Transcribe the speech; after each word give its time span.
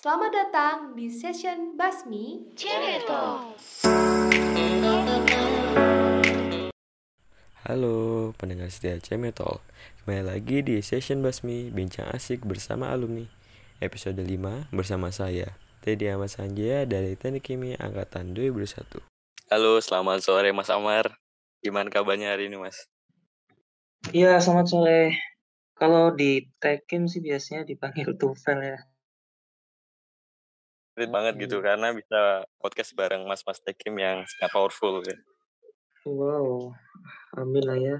Selamat 0.00 0.32
datang 0.32 0.96
di 0.96 1.12
session 1.12 1.76
Basmi 1.76 2.56
Cereto. 2.56 3.52
Halo 7.68 8.32
pendengar 8.40 8.72
setia 8.72 8.96
Cemetol 8.96 9.60
Kembali 10.00 10.24
lagi 10.24 10.64
di 10.64 10.80
session 10.80 11.20
Basmi 11.20 11.68
Bincang 11.68 12.08
asik 12.16 12.48
bersama 12.48 12.88
alumni. 12.88 13.28
Episode 13.84 14.24
5 14.24 14.72
bersama 14.72 15.12
saya 15.12 15.52
Teddy 15.84 16.08
Ahmad 16.08 16.32
Sanjaya 16.32 16.88
dari 16.88 17.20
Teknik 17.20 17.52
Kimia 17.52 17.76
Angkatan 17.76 18.32
2001 18.32 19.04
Halo 19.52 19.84
selamat 19.84 20.24
sore 20.24 20.56
Mas 20.56 20.72
Amar. 20.72 21.20
Gimana 21.60 21.92
kabarnya 21.92 22.32
hari 22.32 22.48
ini 22.48 22.56
Mas? 22.56 22.88
Iya 24.16 24.40
selamat 24.40 24.64
sore. 24.64 25.20
Kalau 25.76 26.16
di 26.16 26.48
Tekim 26.56 27.04
sih 27.04 27.20
biasanya 27.20 27.68
dipanggil 27.68 28.16
Tufel 28.16 28.64
ya 28.64 28.80
Keren 31.00 31.16
banget 31.16 31.40
gitu 31.40 31.64
karena 31.64 31.96
bisa 31.96 32.44
podcast 32.60 32.92
bareng 32.92 33.24
mas-mas 33.24 33.56
Tekim 33.64 33.96
yang 33.96 34.20
sangat 34.36 34.52
powerful 34.52 35.00
ya. 35.00 35.16
Wow, 36.04 36.76
amin 37.40 37.64
lah 37.64 37.78
ya. 37.80 37.96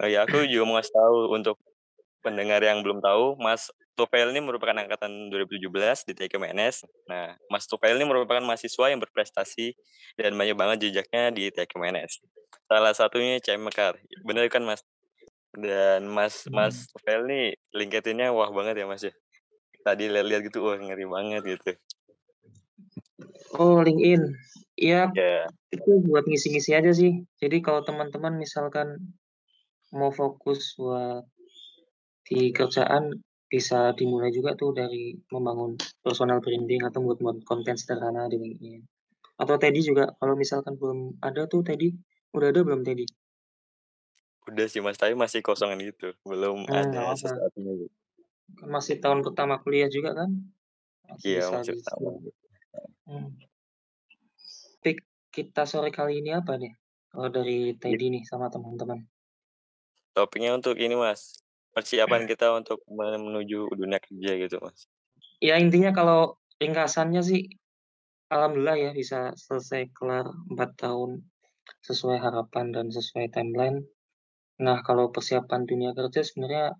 Oh 0.00 0.08
ya, 0.08 0.24
aku 0.24 0.48
juga 0.48 0.64
mau 0.64 0.80
ngasih 0.80 0.96
tahu 0.96 1.16
untuk 1.36 1.60
pendengar 2.24 2.64
yang 2.64 2.80
belum 2.80 3.04
tahu, 3.04 3.36
Mas 3.36 3.68
Tufel 3.92 4.32
ini 4.32 4.40
merupakan 4.40 4.72
angkatan 4.72 5.28
2017 5.28 6.08
di 6.08 6.16
TKMNS. 6.16 6.88
Nah, 7.04 7.36
Mas 7.52 7.68
Tufel 7.68 8.00
ini 8.00 8.08
merupakan 8.08 8.40
mahasiswa 8.40 8.88
yang 8.88 8.96
berprestasi 8.96 9.76
dan 10.16 10.32
banyak 10.40 10.56
banget 10.56 10.88
jejaknya 10.88 11.28
di 11.28 11.52
TKMNS. 11.52 12.24
Salah 12.64 12.96
satunya 12.96 13.36
CM 13.44 13.68
Mekar. 13.68 14.00
Bener 14.24 14.48
kan, 14.48 14.64
Mas? 14.64 14.80
Dan 15.52 16.08
Mas 16.08 16.48
Mas 16.48 16.88
Tufel 16.88 17.28
ini 17.28 17.52
LinkedIn-nya 17.76 18.32
wah 18.32 18.48
banget 18.48 18.80
ya, 18.80 18.88
Mas 18.88 19.04
ya. 19.04 19.12
Tadi 19.80 20.04
lihat-lihat 20.12 20.42
gitu, 20.48 20.64
wah 20.64 20.76
ngeri 20.76 21.06
banget 21.08 21.42
gitu. 21.56 21.70
Oh, 23.56 23.80
LinkedIn. 23.80 24.22
Iya, 24.76 25.12
Ya, 25.12 25.48
itu 25.72 25.90
buat 26.06 26.24
ngisi-ngisi 26.28 26.76
aja 26.76 26.92
sih. 26.92 27.24
Jadi 27.40 27.64
kalau 27.64 27.84
teman-teman 27.84 28.36
misalkan 28.36 29.16
mau 29.90 30.14
fokus 30.14 30.76
buat 30.78 31.26
di 32.30 32.54
kerjaan 32.54 33.10
bisa 33.50 33.90
dimulai 33.98 34.30
juga 34.30 34.54
tuh 34.54 34.70
dari 34.70 35.18
membangun 35.34 35.74
personal 35.98 36.38
branding 36.38 36.86
atau 36.86 37.02
buat 37.02 37.18
buat 37.18 37.42
konten 37.42 37.74
sederhana 37.74 38.30
di 38.30 38.38
LinkedIn. 38.38 38.80
Atau 39.40 39.58
Teddy 39.58 39.82
juga 39.82 40.14
kalau 40.20 40.38
misalkan 40.38 40.78
belum 40.78 41.18
ada 41.18 41.50
tuh 41.50 41.66
Teddy, 41.66 41.90
udah 42.36 42.48
ada 42.54 42.60
belum 42.62 42.86
Teddy? 42.86 43.08
udah 44.50 44.66
sih 44.66 44.82
Mas, 44.82 44.98
tapi 44.98 45.14
masih 45.14 45.46
kosongan 45.46 45.78
gitu. 45.78 46.10
Belum 46.26 46.66
nggak 46.66 46.90
ada 46.90 47.14
sesuatunya 47.14 47.86
gitu. 47.86 47.99
Kan 48.58 48.68
masih 48.72 48.98
tahun 48.98 49.20
pertama 49.22 49.60
kuliah 49.62 49.86
juga 49.92 50.16
kan? 50.16 50.30
Masih 51.06 51.26
Iya, 51.26 51.42
bisa 51.44 51.54
masih 51.58 51.74
diisi. 51.74 51.86
pertama. 51.86 52.10
Hmm. 53.06 53.28
Topik 54.80 55.04
kita 55.28 55.62
sore 55.68 55.92
kali 55.92 56.24
ini 56.24 56.32
apa 56.32 56.56
nih? 56.56 56.72
Kalau 57.12 57.28
dari 57.28 57.76
Teddy 57.76 58.06
nih 58.16 58.22
sama 58.24 58.48
teman-teman. 58.48 59.04
Topiknya 60.16 60.56
untuk 60.56 60.80
ini 60.80 60.96
Mas, 60.96 61.38
persiapan 61.76 62.24
kita 62.30 62.50
untuk 62.56 62.80
menuju 62.88 63.76
dunia 63.76 64.00
kerja 64.00 64.32
gitu 64.40 64.56
Mas. 64.64 64.88
Ya 65.38 65.60
intinya 65.60 65.92
kalau 65.92 66.40
ringkasannya 66.56 67.20
sih, 67.20 67.52
alhamdulillah 68.32 68.78
ya 68.78 68.90
bisa 68.96 69.36
selesai 69.36 69.92
kelar 69.92 70.26
4 70.48 70.70
tahun 70.80 71.28
sesuai 71.84 72.18
harapan 72.20 72.72
dan 72.72 72.86
sesuai 72.88 73.30
timeline. 73.30 73.84
Nah 74.60 74.80
kalau 74.80 75.12
persiapan 75.12 75.68
dunia 75.68 75.92
kerja 75.92 76.24
sebenarnya 76.24 76.72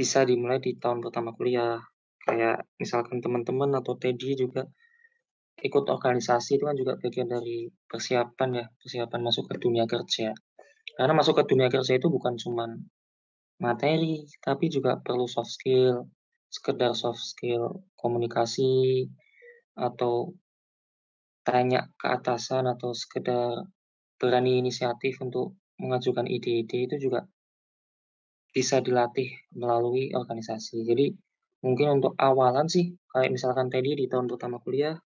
bisa 0.00 0.24
dimulai 0.24 0.64
di 0.64 0.80
tahun 0.80 1.04
pertama 1.04 1.36
kuliah. 1.36 1.76
Kayak 2.24 2.64
misalkan 2.80 3.20
teman-teman 3.20 3.76
atau 3.76 4.00
Teddy 4.00 4.32
juga 4.32 4.64
ikut 5.60 5.84
organisasi 5.84 6.56
itu 6.56 6.64
kan 6.64 6.72
juga 6.72 6.96
bagian 6.96 7.28
dari 7.28 7.68
persiapan 7.84 8.64
ya, 8.64 8.66
persiapan 8.80 9.20
masuk 9.20 9.44
ke 9.52 9.60
dunia 9.60 9.84
kerja. 9.84 10.32
Karena 10.96 11.12
masuk 11.12 11.36
ke 11.36 11.52
dunia 11.52 11.68
kerja 11.68 12.00
itu 12.00 12.08
bukan 12.08 12.40
cuman 12.40 12.80
materi, 13.60 14.24
tapi 14.40 14.72
juga 14.72 14.96
perlu 15.04 15.28
soft 15.28 15.52
skill, 15.52 16.08
sekedar 16.48 16.96
soft 16.96 17.20
skill 17.20 17.84
komunikasi, 18.00 19.04
atau 19.76 20.32
tanya 21.44 21.92
ke 22.00 22.08
atasan 22.08 22.68
atau 22.68 22.96
sekedar 22.96 23.68
berani 24.16 24.60
inisiatif 24.64 25.20
untuk 25.20 25.56
mengajukan 25.80 26.28
ide-ide 26.28 26.88
itu 26.88 26.96
juga 27.08 27.24
bisa 28.50 28.82
dilatih 28.82 29.30
melalui 29.54 30.10
organisasi. 30.10 30.82
Jadi 30.82 31.14
mungkin 31.62 32.02
untuk 32.02 32.18
awalan 32.18 32.66
sih, 32.66 32.94
kayak 33.10 33.30
misalkan 33.30 33.70
tadi 33.70 33.94
di 33.94 34.06
tahun 34.10 34.26
pertama 34.26 34.58
kuliah, 34.58 34.98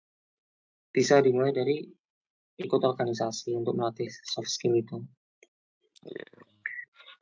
bisa 0.94 1.18
dimulai 1.18 1.50
dari 1.50 1.82
ikut 2.60 2.82
organisasi 2.84 3.56
untuk 3.56 3.74
melatih 3.74 4.06
soft 4.08 4.50
skill 4.50 4.78
itu. 4.78 5.02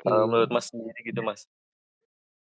Kalau 0.00 0.24
Iya. 0.24 0.28
menurut 0.28 0.50
Mas 0.52 0.68
sendiri 0.72 1.00
gitu 1.06 1.20
Mas, 1.20 1.44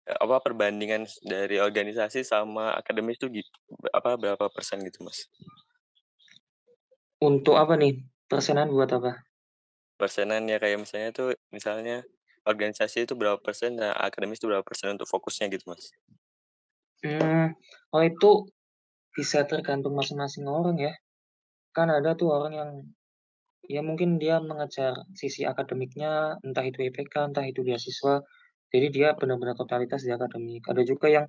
apa 0.06 0.37
perbandingan 0.41 1.04
dari 1.25 1.60
organisasi 1.60 2.25
sama 2.25 2.75
akademis 2.76 3.20
itu 3.20 3.41
git 3.41 3.49
apa, 3.93 4.16
berapa 4.16 4.49
persen 4.49 4.81
gitu 4.84 5.04
Mas? 5.04 5.28
Untuk 7.20 7.60
apa 7.60 7.76
nih? 7.76 8.00
Persenan 8.31 8.72
buat 8.72 8.88
apa? 8.88 9.26
Persenan 10.00 10.49
ya 10.49 10.56
kayak 10.56 10.81
misalnya 10.81 11.10
tuh, 11.12 11.28
misalnya 11.53 12.06
organisasi 12.48 13.04
itu 13.08 13.14
berapa 13.18 13.38
persen, 13.40 13.76
nah 13.80 13.92
akademis 13.96 14.40
itu 14.40 14.48
berapa 14.50 14.64
persen 14.64 14.96
untuk 14.96 15.08
fokusnya 15.08 15.48
gitu 15.52 15.68
Mas? 15.70 15.92
Mmm, 17.04 17.56
kalau 17.88 18.04
itu 18.04 18.30
bisa 19.16 19.44
tergantung 19.48 19.94
masing-masing 19.98 20.44
orang 20.48 20.76
ya. 20.80 20.92
Kan 21.76 21.88
ada 21.92 22.14
tuh 22.20 22.28
orang 22.36 22.52
yang, 22.54 22.70
ya 23.68 23.80
mungkin 23.84 24.18
dia 24.22 24.40
mengejar 24.40 24.94
sisi 25.16 25.42
akademiknya, 25.48 26.40
entah 26.44 26.64
itu 26.66 26.78
IPK, 26.88 27.30
entah 27.32 27.46
itu 27.46 27.60
beasiswa, 27.66 28.24
jadi 28.72 28.86
dia 28.94 29.08
benar-benar 29.18 29.56
totalitas 29.58 30.02
di 30.06 30.12
akademik. 30.14 30.62
Ada 30.68 30.82
juga 30.86 31.08
yang 31.10 31.26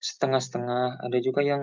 setengah-setengah, 0.00 1.04
ada 1.06 1.18
juga 1.20 1.42
yang 1.44 1.62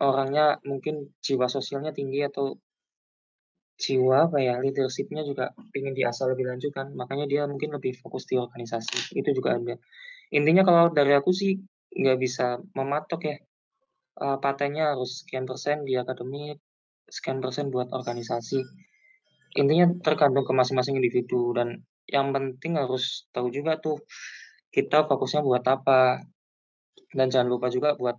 orangnya 0.00 0.60
mungkin 0.68 1.16
jiwa 1.24 1.48
sosialnya 1.48 1.92
tinggi 1.96 2.20
atau 2.24 2.60
jiwa 3.76 4.32
ya, 4.40 4.56
leadership-nya 4.64 5.22
juga 5.24 5.52
pengen 5.72 5.92
diasah 5.96 6.32
lebih 6.32 6.48
lanjut 6.50 6.72
kan, 6.72 6.92
makanya 6.96 7.26
dia 7.28 7.42
mungkin 7.48 7.72
lebih 7.76 7.96
fokus 8.00 8.24
di 8.28 8.36
organisasi, 8.40 9.16
itu 9.20 9.30
juga 9.36 9.56
ada. 9.60 9.76
Intinya 10.32 10.62
kalau 10.66 10.90
dari 10.92 11.12
aku 11.16 11.30
sih 11.32 11.60
nggak 11.92 12.18
bisa 12.20 12.46
mematok 12.76 13.20
ya, 13.30 13.36
eee, 14.22 14.36
patennya 14.44 14.96
harus 14.96 15.24
sekian 15.24 15.44
persen 15.48 15.84
di 15.88 15.94
akademik, 15.98 16.58
sekian 17.08 17.40
persen 17.44 17.70
buat 17.74 17.88
organisasi. 17.92 18.60
Intinya 19.60 19.86
tergantung 20.04 20.44
ke 20.48 20.52
masing-masing 20.56 20.96
individu 21.00 21.52
dan 21.56 21.82
yang 22.10 22.30
penting 22.34 22.78
harus 22.78 23.26
tahu 23.34 23.48
juga 23.50 23.78
tuh, 23.80 23.98
kita 24.74 25.06
fokusnya 25.08 25.42
buat 25.44 25.64
apa. 25.66 26.22
Dan 27.14 27.30
jangan 27.32 27.48
lupa 27.48 27.68
juga 27.72 27.94
buat 27.96 28.18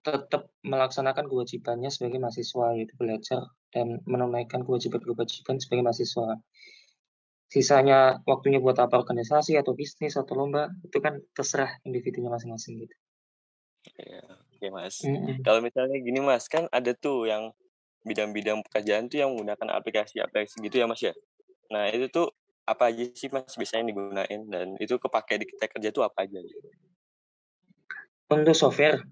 tetap 0.00 0.48
melaksanakan 0.64 1.28
kewajibannya 1.28 1.92
sebagai 1.92 2.18
mahasiswa, 2.20 2.76
yaitu 2.76 2.94
belajar 2.96 3.52
dan 3.70 4.00
menunaikan 4.08 4.64
kewajiban-kewajiban 4.64 5.60
sebagai 5.60 5.84
mahasiswa. 5.84 6.40
Sisanya 7.50 8.22
waktunya 8.24 8.62
buat 8.62 8.78
apa, 8.78 8.94
organisasi 8.96 9.58
atau 9.58 9.74
bisnis 9.74 10.14
atau 10.14 10.38
lomba, 10.38 10.70
itu 10.86 11.02
kan 11.02 11.18
terserah 11.34 11.82
individunya 11.82 12.30
masing-masing 12.30 12.86
gitu. 12.86 12.94
Iya, 13.98 14.22
oke 14.56 14.66
Mas. 14.70 15.02
Mhm. 15.02 15.42
Kalau 15.42 15.60
misalnya 15.64 15.96
gini 15.98 16.20
Mas, 16.22 16.46
kan 16.46 16.70
ada 16.70 16.92
tuh 16.94 17.26
yang 17.26 17.50
bidang-bidang 18.04 18.64
pekerjaan 18.64 19.12
tuh 19.12 19.20
yang 19.20 19.34
menggunakan 19.36 19.76
aplikasi-aplikasi 19.76 20.64
gitu 20.64 20.76
ya 20.80 20.86
Mas 20.88 21.02
ya. 21.04 21.12
Nah 21.68 21.88
itu 21.92 22.08
tuh 22.08 22.32
apa 22.64 22.88
aja 22.88 23.04
sih 23.12 23.28
Mas 23.28 23.52
biasanya 23.52 23.92
digunain 23.92 24.40
dan 24.48 24.78
itu 24.80 24.96
kepakai 24.96 25.42
di 25.42 25.46
kita 25.48 25.68
kerja 25.68 25.88
tuh 25.92 26.06
apa 26.06 26.24
aja 26.24 26.38
gitu? 26.40 26.68
Untuk 28.30 28.54
software? 28.54 29.02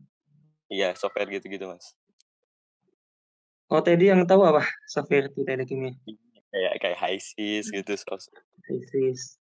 Iya, 0.68 0.92
software 0.92 1.32
gitu-gitu 1.32 1.64
Mas. 1.64 1.96
Oh 3.68 3.84
Teddy 3.84 4.08
yang 4.08 4.24
tahu 4.24 4.48
apa 4.48 4.64
software 4.88 5.28
di 5.32 5.44
teknik 5.44 5.68
kimia? 5.68 5.92
Kayak 6.48 6.74
kayak 6.80 6.98
HiSys 7.00 7.68
gitu, 7.68 7.92
sos 8.00 8.32
HiSys. 8.64 9.36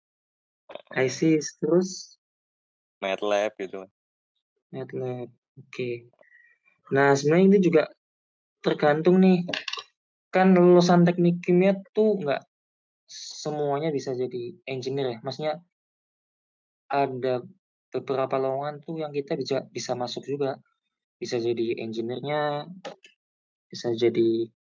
heeh, 0.66 1.06
HiSys, 1.06 1.46
terus? 1.62 2.18
MATLAB 2.98 3.54
gitu. 3.62 3.86
MATLAB, 4.74 5.30
oke. 5.62 5.90
Nah 6.90 7.14
sebenarnya 7.14 7.46
ini 7.54 7.58
juga 7.62 7.82
tergantung 8.66 9.22
nih, 9.22 9.46
kan 10.34 10.58
lulusan 10.58 11.06
teknik 11.06 11.42
kimia 11.46 11.78
tuh 11.94 12.18
nggak 12.18 12.42
semuanya 13.06 13.94
bisa 13.94 14.10
jadi 14.10 14.58
engineer 14.66 15.14
ya, 15.14 15.18
maksudnya 15.22 15.62
ada 16.90 17.46
beberapa 17.94 18.34
lowongan 18.42 18.82
tuh 18.82 18.98
yang 19.06 19.14
kita 19.14 19.38
bisa 19.38 19.62
bisa 19.70 19.94
masuk 19.94 20.26
juga, 20.26 20.58
bisa 21.16 21.40
jadi 21.40 21.80
engineer-nya, 21.80 22.68
bisa 23.72 23.92
jadi 23.96 24.52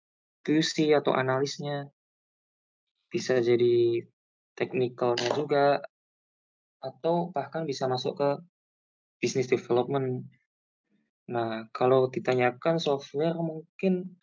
QC 0.46 0.96
atau 0.96 1.12
analisnya, 1.12 1.90
bisa 3.12 3.42
jadi 3.44 4.06
technical-nya 4.56 5.30
juga, 5.36 5.84
atau 6.80 7.34
bahkan 7.34 7.66
bisa 7.66 7.90
masuk 7.90 8.14
ke 8.22 8.30
business 9.20 9.50
development. 9.50 10.30
Nah, 11.34 11.66
kalau 11.74 12.08
ditanyakan 12.14 12.78
software 12.78 13.34
mungkin 13.34 14.16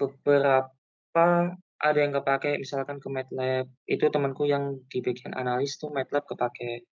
beberapa 0.00 1.52
ada 1.78 1.98
yang 1.98 2.10
kepake 2.16 2.58
misalkan 2.58 2.98
ke 2.98 3.06
MATLAB, 3.12 3.66
itu 3.86 4.04
temanku 4.10 4.48
yang 4.48 4.80
di 4.90 4.98
bagian 5.04 5.36
analis 5.36 5.78
tuh 5.78 5.92
MATLAB 5.92 6.24
kepake. 6.24 6.88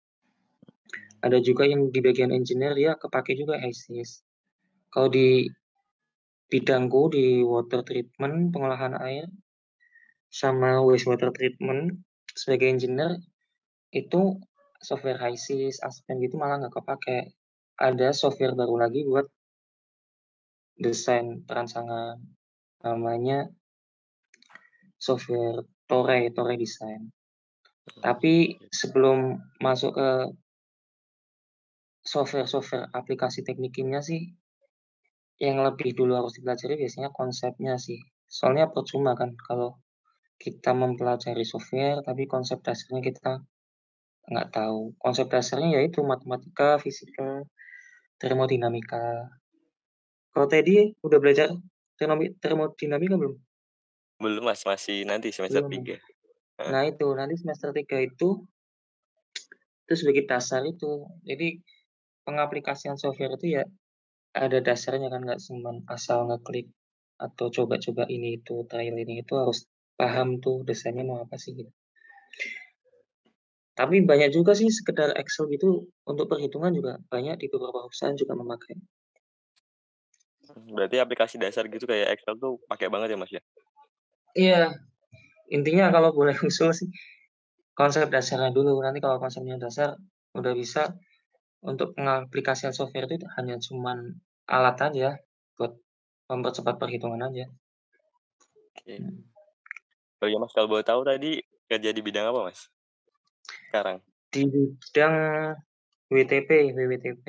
Ada 1.20 1.36
juga 1.44 1.68
yang 1.68 1.92
di 1.92 2.00
bagian 2.00 2.32
engineer 2.32 2.72
dia 2.72 2.96
kepake 2.96 3.36
juga 3.36 3.60
HYSYS. 3.60 4.29
Kalau 4.90 5.08
di 5.08 5.46
bidangku 6.50 7.14
di 7.14 7.46
water 7.46 7.86
treatment, 7.86 8.50
pengolahan 8.50 8.98
air, 8.98 9.30
sama 10.30 10.82
wastewater 10.82 11.30
treatment 11.30 12.02
sebagai 12.34 12.70
engineer 12.70 13.18
itu 13.90 14.38
software 14.82 15.18
HYSYS, 15.18 15.82
Aspen 15.82 16.18
gitu 16.22 16.38
malah 16.38 16.58
nggak 16.58 16.74
kepake. 16.74 17.34
Ada 17.78 18.10
software 18.14 18.58
baru 18.58 18.82
lagi 18.82 19.06
buat 19.06 19.26
desain 20.80 21.44
perancangan, 21.44 22.18
namanya 22.82 23.46
software 24.96 25.64
Tore, 25.86 26.30
Tore 26.32 26.54
Design. 26.56 27.10
Tapi 28.00 28.54
sebelum 28.70 29.38
masuk 29.58 29.96
ke 29.98 30.10
software-software 32.06 32.88
aplikasi 32.94 33.44
teknik 33.44 33.76
sih, 34.00 34.32
yang 35.40 35.64
lebih 35.64 35.96
dulu 35.96 36.20
harus 36.20 36.36
dipelajari 36.36 36.76
biasanya 36.76 37.08
konsepnya 37.16 37.80
sih. 37.80 37.96
Soalnya 38.28 38.68
percuma 38.68 39.16
kan 39.16 39.32
kalau 39.40 39.80
kita 40.36 40.76
mempelajari 40.76 41.42
software, 41.48 42.04
tapi 42.04 42.28
konsep 42.28 42.60
dasarnya 42.60 43.00
kita 43.00 43.40
nggak 44.28 44.48
tahu. 44.52 44.92
Konsep 45.00 45.32
dasarnya 45.32 45.80
yaitu 45.80 46.04
matematika, 46.04 46.76
fisika, 46.76 47.44
termodinamika. 48.20 49.32
Kalau 50.30 50.46
Teddy 50.46 50.92
udah 51.00 51.18
belajar 51.18 51.48
termodinamika 52.40 53.16
belum? 53.16 53.34
Belum 54.20 54.44
Mas, 54.44 54.62
masih 54.68 55.08
nanti 55.08 55.32
semester 55.32 55.64
Belum. 55.64 55.96
3. 56.60 56.68
Nah 56.68 56.84
itu, 56.84 57.08
nanti 57.16 57.40
semester 57.40 57.72
3 57.72 58.04
itu 58.04 58.44
itu 59.88 59.94
sebagai 59.96 60.28
dasar 60.28 60.62
itu. 60.68 61.08
Jadi 61.24 61.58
pengaplikasian 62.22 63.00
software 63.00 63.34
itu 63.40 63.58
ya 63.58 63.64
ada 64.30 64.58
dasarnya 64.62 65.10
kan 65.10 65.26
nggak 65.26 65.40
cuma 65.42 65.82
asal 65.90 66.30
ngeklik 66.30 66.70
atau 67.20 67.52
coba-coba 67.52 68.08
ini 68.08 68.40
itu, 68.40 68.64
trial 68.64 68.96
ini 68.96 69.20
itu 69.20 69.34
harus 69.36 69.68
paham 69.98 70.40
tuh 70.40 70.64
desainnya 70.64 71.04
mau 71.04 71.20
apa 71.20 71.36
sih 71.36 71.52
gitu. 71.52 71.68
Tapi 73.76 74.04
banyak 74.04 74.32
juga 74.32 74.52
sih 74.52 74.68
sekedar 74.68 75.16
Excel 75.16 75.48
gitu 75.52 75.88
untuk 76.04 76.26
perhitungan 76.28 76.72
juga 76.72 77.00
banyak 77.08 77.40
di 77.40 77.46
beberapa 77.48 77.88
perusahaan 77.88 78.16
juga 78.16 78.36
memakai. 78.36 78.76
Berarti 80.74 80.96
aplikasi 81.00 81.36
dasar 81.40 81.64
gitu 81.68 81.84
kayak 81.88 82.18
Excel 82.18 82.36
tuh 82.36 82.60
pakai 82.68 82.88
banget 82.92 83.14
ya 83.14 83.18
Mas 83.20 83.32
ya? 83.32 83.42
Iya, 84.36 84.62
intinya 85.48 85.88
kalau 85.90 86.12
boleh 86.12 86.34
usul 86.48 86.72
sih 86.76 86.88
konsep 87.72 88.08
dasarnya 88.12 88.52
dulu. 88.52 88.80
Nanti 88.84 89.00
kalau 89.00 89.16
konsepnya 89.16 89.56
dasar 89.56 89.96
udah 90.36 90.52
bisa 90.52 90.96
untuk 91.60 91.92
pengaplikasian 91.92 92.72
software 92.72 93.08
itu 93.08 93.28
hanya 93.36 93.60
cuman 93.60 94.16
alat 94.48 94.76
aja 94.80 95.08
buat 95.60 95.76
mempercepat 96.32 96.80
perhitungan 96.80 97.20
aja. 97.28 97.46
Oke. 98.76 98.96
Oh 100.20 100.28
iya 100.28 100.36
Mas, 100.40 100.52
kalau 100.52 100.68
boleh 100.68 100.84
tahu 100.84 101.04
tadi 101.04 101.40
kerja 101.68 101.90
di 101.92 102.00
bidang 102.00 102.28
apa 102.32 102.48
Mas? 102.48 102.68
Sekarang? 103.68 104.00
Di 104.32 104.44
bidang 104.48 105.14
WTP, 106.10 106.50
WWTP. 106.76 107.26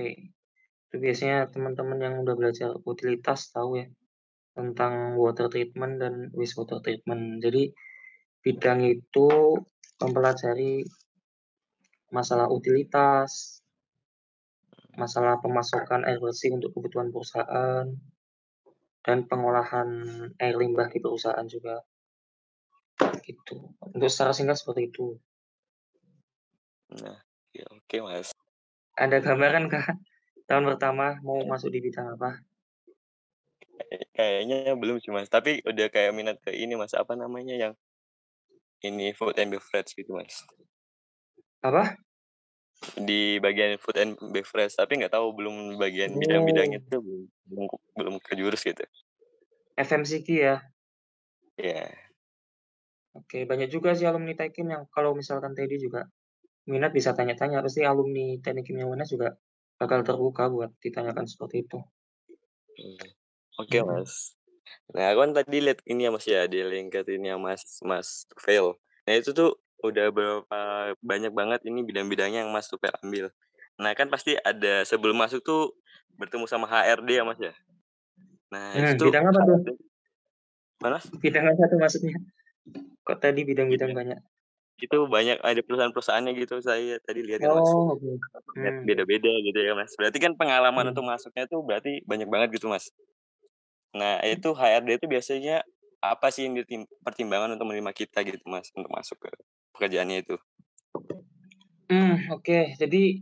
Itu 0.91 0.95
biasanya 0.99 1.47
teman-teman 1.47 1.99
yang 2.01 2.15
udah 2.23 2.35
belajar 2.35 2.75
utilitas 2.83 3.51
tahu 3.53 3.79
ya 3.79 3.87
tentang 4.51 5.15
water 5.15 5.47
treatment 5.47 6.03
dan 6.03 6.13
wastewater 6.35 6.83
treatment. 6.83 7.39
Jadi 7.39 7.71
bidang 8.43 8.83
itu 8.83 9.29
mempelajari 10.01 10.83
masalah 12.11 12.51
utilitas, 12.51 13.60
masalah 14.95 15.39
pemasukan 15.39 16.03
air 16.03 16.19
bersih 16.19 16.51
untuk 16.55 16.75
kebutuhan 16.75 17.11
perusahaan, 17.11 17.87
dan 19.01 19.25
pengolahan 19.25 19.89
air 20.37 20.55
limbah 20.57 20.87
di 20.91 21.01
perusahaan 21.01 21.45
juga. 21.49 21.81
Gitu. 23.25 23.73
Untuk 23.81 24.09
secara 24.09 24.31
singkat 24.35 24.61
seperti 24.61 24.93
itu. 24.93 25.17
Nah, 27.01 27.17
ya 27.55 27.65
oke 27.71 27.97
Mas. 28.05 28.29
Ada 28.99 29.23
gambaran 29.23 29.71
kah 29.71 29.97
tahun 30.45 30.75
pertama 30.75 31.17
mau 31.25 31.41
masuk 31.47 31.73
di 31.73 31.79
bidang 31.81 32.19
apa? 32.19 32.43
Kayaknya 34.13 34.77
belum 34.77 35.01
sih 35.01 35.09
Mas, 35.09 35.31
tapi 35.31 35.65
udah 35.65 35.89
kayak 35.89 36.13
minat 36.13 36.37
ke 36.43 36.53
ini 36.53 36.77
Mas, 36.77 36.93
apa 36.93 37.17
namanya 37.17 37.57
yang 37.57 37.73
ini 38.85 39.15
food 39.17 39.39
and 39.41 39.49
beverage 39.49 39.97
gitu 39.97 40.13
Mas. 40.13 40.45
Apa? 41.65 41.97
Di 42.81 43.37
bagian 43.37 43.77
food 43.77 43.97
and 44.01 44.17
beverage, 44.33 44.73
tapi 44.73 44.97
nggak 44.97 45.13
tahu 45.13 45.37
belum 45.37 45.77
bagian 45.77 46.17
bidang-bidangnya 46.17 46.81
Oh. 46.81 46.85
itu 46.89 46.97
belum 46.97 47.21
belum 47.45 47.65
belum 47.93 48.15
ke 48.25 48.33
jurus 48.33 48.65
gitu. 48.65 48.81
FMCG 49.77 50.27
ya? 50.41 50.55
Iya. 51.61 51.93
Oke, 53.11 53.43
banyak 53.43 53.69
juga 53.69 53.91
sih 53.93 54.07
alumni 54.07 54.33
Tekkim 54.33 54.71
yang 54.71 54.87
kalau 54.89 55.11
misalkan 55.13 55.51
Teddy 55.53 55.77
juga 55.77 56.07
minat 56.65 56.89
bisa 56.95 57.11
tanya-tanya, 57.13 57.61
pasti 57.61 57.83
alumni 57.85 58.39
Teknik 58.39 58.71
Kimia 58.71 58.87
UNS 58.87 59.13
juga 59.13 59.35
bakal 59.77 60.01
terbuka 60.07 60.47
buat 60.49 60.71
ditanyakan 60.81 61.27
seperti 61.27 61.67
itu. 61.67 61.79
Hmm. 62.79 63.07
Oke 63.61 63.77
Mhm. 63.83 63.85
Mas. 63.85 64.33
Nah, 64.95 65.11
aku 65.11 65.19
kan 65.27 65.31
tadi 65.35 65.57
lihat 65.59 65.83
ini 65.85 66.07
ya 66.07 66.11
Mas 66.15 66.25
ya, 66.25 66.47
di 66.47 66.63
LinkedIn-nya 66.63 67.35
Mas 67.37 67.83
Mas 67.83 68.25
Tufail. 68.31 68.73
Nah 69.05 69.13
itu 69.17 69.35
tuh 69.35 69.59
udah 69.81 70.05
berapa 70.13 70.59
banyak 71.01 71.33
banget 71.33 71.59
ini 71.67 71.81
bidang-bidangnya 71.85 72.45
yang 72.45 72.51
Mas 72.53 72.69
Tufail 72.69 72.93
ambil. 73.01 73.29
Nah 73.81 73.91
kan 73.97 74.07
pasti 74.13 74.37
ada 74.37 74.85
sebelum 74.85 75.17
masuk 75.17 75.41
tuh 75.41 75.73
bertemu 76.15 76.45
sama 76.45 76.69
HRD 76.69 77.09
ya 77.17 77.23
Mas 77.25 77.39
ya? 77.41 77.53
Nah 78.53 78.77
itu 78.77 78.93
Hmm, 78.93 78.99
tuh 78.99 79.07
bidang 79.09 79.25
apa 79.27 79.39
tuh? 79.65 79.77
Mana 80.81 80.97
Mas? 80.97 81.05
Bidang 81.09 81.45
apa 81.49 81.63
tuh 81.69 81.77
maksudnya? 81.81 82.15
Kok 83.05 83.17
tadi 83.17 83.41
bidang-bidang 83.41 83.91
Bidang 83.93 83.97
banyak? 83.97 84.19
itu 84.81 84.97
banyak 85.05 85.37
ada 85.45 85.61
perusahaan-perusahaannya 85.61 86.31
gitu 86.41 86.57
saya 86.57 86.97
tadi 87.05 87.21
lihat 87.21 87.45
kan 87.45 87.53
Mas. 87.53 87.69
Oh, 87.69 87.93
oke. 87.93 88.17
Lihat 88.57 88.75
Hmm. 88.81 88.85
beda-beda 88.85 89.29
gitu 89.45 89.59
ya 89.61 89.77
Mas. 89.77 89.93
Berarti 89.93 90.17
kan 90.17 90.33
pengalaman 90.33 90.89
Hmm. 90.89 90.91
untuk 90.93 91.05
masuknya 91.05 91.45
tuh 91.45 91.61
berarti 91.61 92.01
banyak 92.09 92.25
banget 92.25 92.57
gitu 92.57 92.65
Mas. 92.65 92.89
Nah 93.93 94.17
itu 94.25 94.49
HRD 94.57 94.97
itu 94.97 95.05
biasanya 95.05 95.61
apa 96.01 96.33
sih 96.33 96.49
yang 96.49 96.57
pertimbangan 97.05 97.53
untuk 97.53 97.69
menerima 97.69 97.93
kita 97.93 98.25
gitu 98.25 98.41
Mas, 98.49 98.73
untuk 98.73 98.89
masuk 98.89 99.21
ke 99.21 99.29
pekerjaannya 99.75 100.17
itu? 100.23 100.35
Hmm, 101.91 102.31
oke. 102.31 102.77
Jadi 102.79 103.19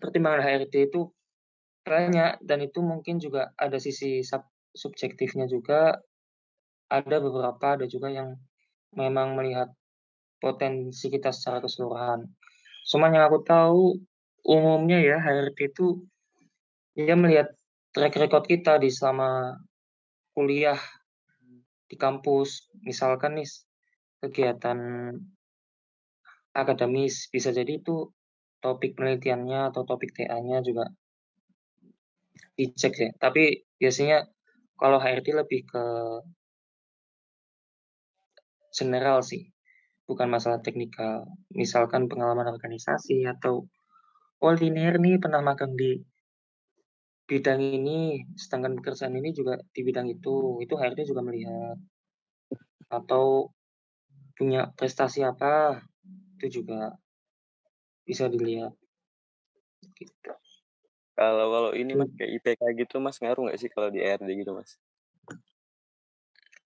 pertimbangan 0.00 0.42
HRD 0.42 0.90
itu 0.90 1.10
banyak 1.86 2.42
dan 2.42 2.58
itu 2.62 2.80
mungkin 2.82 3.22
juga 3.22 3.54
ada 3.54 3.78
sisi 3.78 4.26
sub 4.26 4.42
subjektifnya 4.74 5.46
juga. 5.46 5.98
Ada 6.90 7.22
beberapa, 7.22 7.78
ada 7.78 7.86
juga 7.86 8.10
yang 8.10 8.34
memang 8.98 9.38
melihat 9.38 9.70
potensi 10.42 11.06
kita 11.06 11.30
secara 11.30 11.62
keseluruhan. 11.62 12.26
Cuman 12.90 13.14
yang 13.14 13.30
aku 13.30 13.46
tahu 13.46 13.94
umumnya 14.42 14.98
ya 14.98 15.22
HRD 15.22 15.70
itu 15.70 16.02
dia 16.98 17.14
melihat 17.14 17.54
track 17.94 18.18
record 18.18 18.44
kita 18.50 18.82
di 18.82 18.90
selama 18.90 19.54
kuliah 20.34 20.78
di 21.86 21.94
kampus. 21.94 22.70
Misalkan 22.82 23.38
nih 23.38 23.46
kegiatan 24.20 24.78
akademis, 26.52 27.30
bisa 27.32 27.54
jadi 27.54 27.80
itu 27.80 28.10
topik 28.60 28.98
penelitiannya 28.98 29.72
atau 29.72 29.82
topik 29.88 30.12
TA-nya 30.12 30.60
juga 30.60 30.84
dicek 32.58 32.94
ya. 33.00 33.10
Tapi 33.16 33.64
biasanya 33.80 34.28
kalau 34.76 35.00
HRD 35.00 35.32
lebih 35.32 35.64
ke 35.64 35.84
general 38.76 39.24
sih, 39.24 39.48
bukan 40.04 40.28
masalah 40.28 40.60
teknikal. 40.60 41.26
Misalkan 41.52 42.06
pengalaman 42.06 42.48
organisasi 42.48 43.24
atau, 43.26 43.66
"Oh 44.44 44.54
linear 44.54 45.00
nih 45.00 45.16
pernah 45.20 45.40
magang 45.40 45.74
di 45.74 46.00
bidang 47.30 47.62
ini, 47.62 48.26
sedangkan 48.34 48.76
pekerjaan 48.78 49.14
ini 49.16 49.30
juga 49.32 49.58
di 49.72 49.80
bidang 49.86 50.06
itu." 50.12 50.60
Itu 50.64 50.76
HRD 50.76 51.08
juga 51.08 51.22
melihat. 51.24 51.76
Atau 52.90 53.54
punya 54.40 54.72
prestasi 54.72 55.20
apa, 55.20 55.84
itu 56.40 56.64
juga 56.64 56.96
bisa 58.08 58.24
dilihat. 58.32 58.72
Gitu. 59.92 60.32
Kalau 61.12 61.52
kalau 61.52 61.70
ini 61.76 61.92
Mas, 61.92 62.08
Hmm. 62.08 62.16
kayak 62.16 62.30
IPK 62.40 62.62
gitu 62.80 62.96
Mas, 63.04 63.20
ngaruh 63.20 63.52
nggak 63.52 63.60
sih 63.60 63.68
kalau 63.68 63.92
di 63.92 64.00
HRD 64.00 64.40
gitu 64.40 64.56
Mas? 64.56 64.80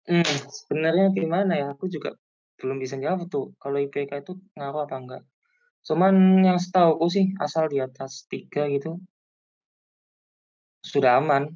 Hmm, 0.06 0.22
sebenarnya 0.46 1.10
gimana 1.10 1.52
ya, 1.58 1.66
aku 1.74 1.90
juga 1.90 2.14
belum 2.62 2.78
bisa 2.78 2.94
jawab 3.02 3.26
tuh, 3.26 3.58
kalau 3.58 3.82
IPK 3.82 4.22
itu 4.22 4.38
ngaruh 4.54 4.86
apa 4.86 4.96
enggak. 5.02 5.22
Cuman 5.82 6.14
yang 6.46 6.62
setahuku 6.62 7.06
sih 7.10 7.26
asal 7.42 7.66
di 7.66 7.82
atas 7.82 8.30
3 8.30 8.70
gitu 8.70 9.02
sudah 10.86 11.18
aman. 11.18 11.50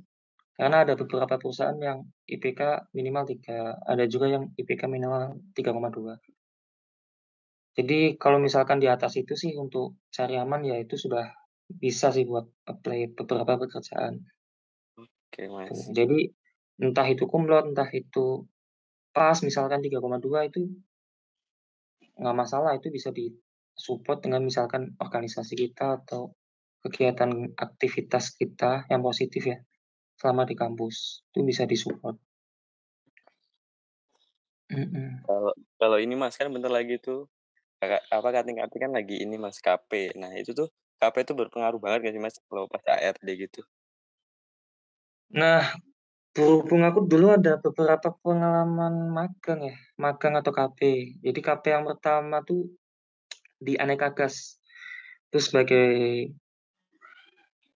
Karena 0.59 0.83
ada 0.83 0.99
beberapa 0.99 1.39
perusahaan 1.39 1.79
yang 1.79 2.03
IPK 2.27 2.91
minimal 2.91 3.31
3, 3.31 3.79
ada 3.79 4.05
juga 4.11 4.27
yang 4.27 4.51
IPK 4.59 4.91
minimal 4.91 5.39
3,2. 5.55 6.19
Jadi 7.79 8.19
kalau 8.19 8.43
misalkan 8.43 8.83
di 8.83 8.91
atas 8.91 9.15
itu 9.15 9.39
sih 9.39 9.55
untuk 9.55 10.03
cari 10.11 10.35
aman 10.35 10.67
ya 10.67 10.75
itu 10.83 10.99
sudah 10.99 11.31
bisa 11.71 12.11
sih 12.11 12.27
buat 12.27 12.51
apply 12.67 13.15
beberapa 13.15 13.55
pekerjaan. 13.55 14.19
Oke, 14.99 15.47
Mas. 15.47 15.87
Jadi 15.95 16.27
entah 16.83 17.07
itu 17.07 17.31
cum 17.31 17.47
entah 17.47 17.87
itu 17.95 18.43
pas 19.15 19.39
misalkan 19.47 19.79
3,2 19.79 20.51
itu 20.51 20.75
nggak 22.19 22.35
masalah, 22.35 22.75
itu 22.75 22.91
bisa 22.91 23.15
di-support 23.15 24.27
dengan 24.27 24.43
misalkan 24.43 24.99
organisasi 24.99 25.55
kita 25.55 26.03
atau 26.03 26.35
kegiatan 26.83 27.55
aktivitas 27.55 28.35
kita 28.35 28.91
yang 28.91 29.07
positif 29.07 29.55
ya 29.55 29.63
selama 30.19 30.43
di 30.45 30.59
kampus, 30.59 31.23
itu 31.31 31.47
bisa 31.47 31.63
di-support. 31.65 32.19
Kalau 35.25 35.53
kalau 35.81 35.97
ini 35.97 36.19
Mas, 36.19 36.37
kan 36.37 36.51
bentar 36.53 36.69
lagi 36.69 37.01
tuh, 37.01 37.31
kakak 37.79 38.03
apa, 38.11 38.29
kating-kating 38.43 38.81
kan 38.91 38.93
lagi 38.93 39.17
ini 39.23 39.39
Mas, 39.39 39.63
KP. 39.63 40.13
Nah 40.19 40.35
itu 40.37 40.53
tuh, 40.53 40.69
KP 40.99 41.25
itu 41.25 41.33
berpengaruh 41.39 41.79
banget 41.79 42.05
nggak 42.05 42.15
sih 42.19 42.23
Mas, 42.23 42.37
kalau 42.51 42.67
pas 42.69 42.83
HRD 42.85 43.49
gitu? 43.49 43.63
Nah, 45.33 45.65
berhubung 46.35 46.83
aku 46.83 47.07
dulu 47.07 47.33
ada 47.33 47.57
beberapa 47.63 48.13
pengalaman 48.21 49.15
magang 49.15 49.73
ya, 49.73 49.77
magang 49.97 50.35
atau 50.37 50.51
KP. 50.51 50.81
Jadi 51.23 51.41
KP 51.41 51.65
yang 51.73 51.87
pertama 51.87 52.43
tuh 52.43 52.67
di 53.57 53.79
Aneka 53.79 54.13
Gas, 54.13 54.59
itu 55.31 55.39
sebagai 55.39 55.89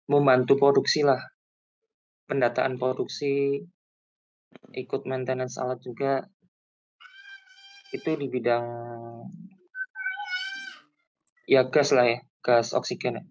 membantu 0.09 0.57
produksi 0.57 1.05
lah 1.05 1.21
pendataan 2.29 2.77
produksi, 2.77 3.65
ikut 4.77 5.03
maintenance 5.09 5.57
alat 5.57 5.81
juga. 5.81 6.29
Itu 7.89 8.21
di 8.21 8.29
bidang 8.29 8.65
ya 11.49 11.65
gas 11.73 11.97
lah 11.97 12.05
ya, 12.05 12.19
gas 12.45 12.77
oksigen 12.77 13.19
ya. 13.19 13.25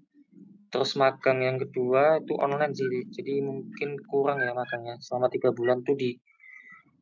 Terus 0.67 0.99
magang 0.99 1.45
yang 1.45 1.61
kedua 1.61 2.19
itu 2.19 2.35
online 2.35 2.73
sih, 2.75 2.89
jadi 3.13 3.39
mungkin 3.39 4.01
kurang 4.09 4.43
ya 4.43 4.51
magangnya. 4.51 4.99
Selama 4.99 5.31
tiga 5.31 5.53
bulan 5.55 5.85
tuh 5.85 5.95
di 5.95 6.17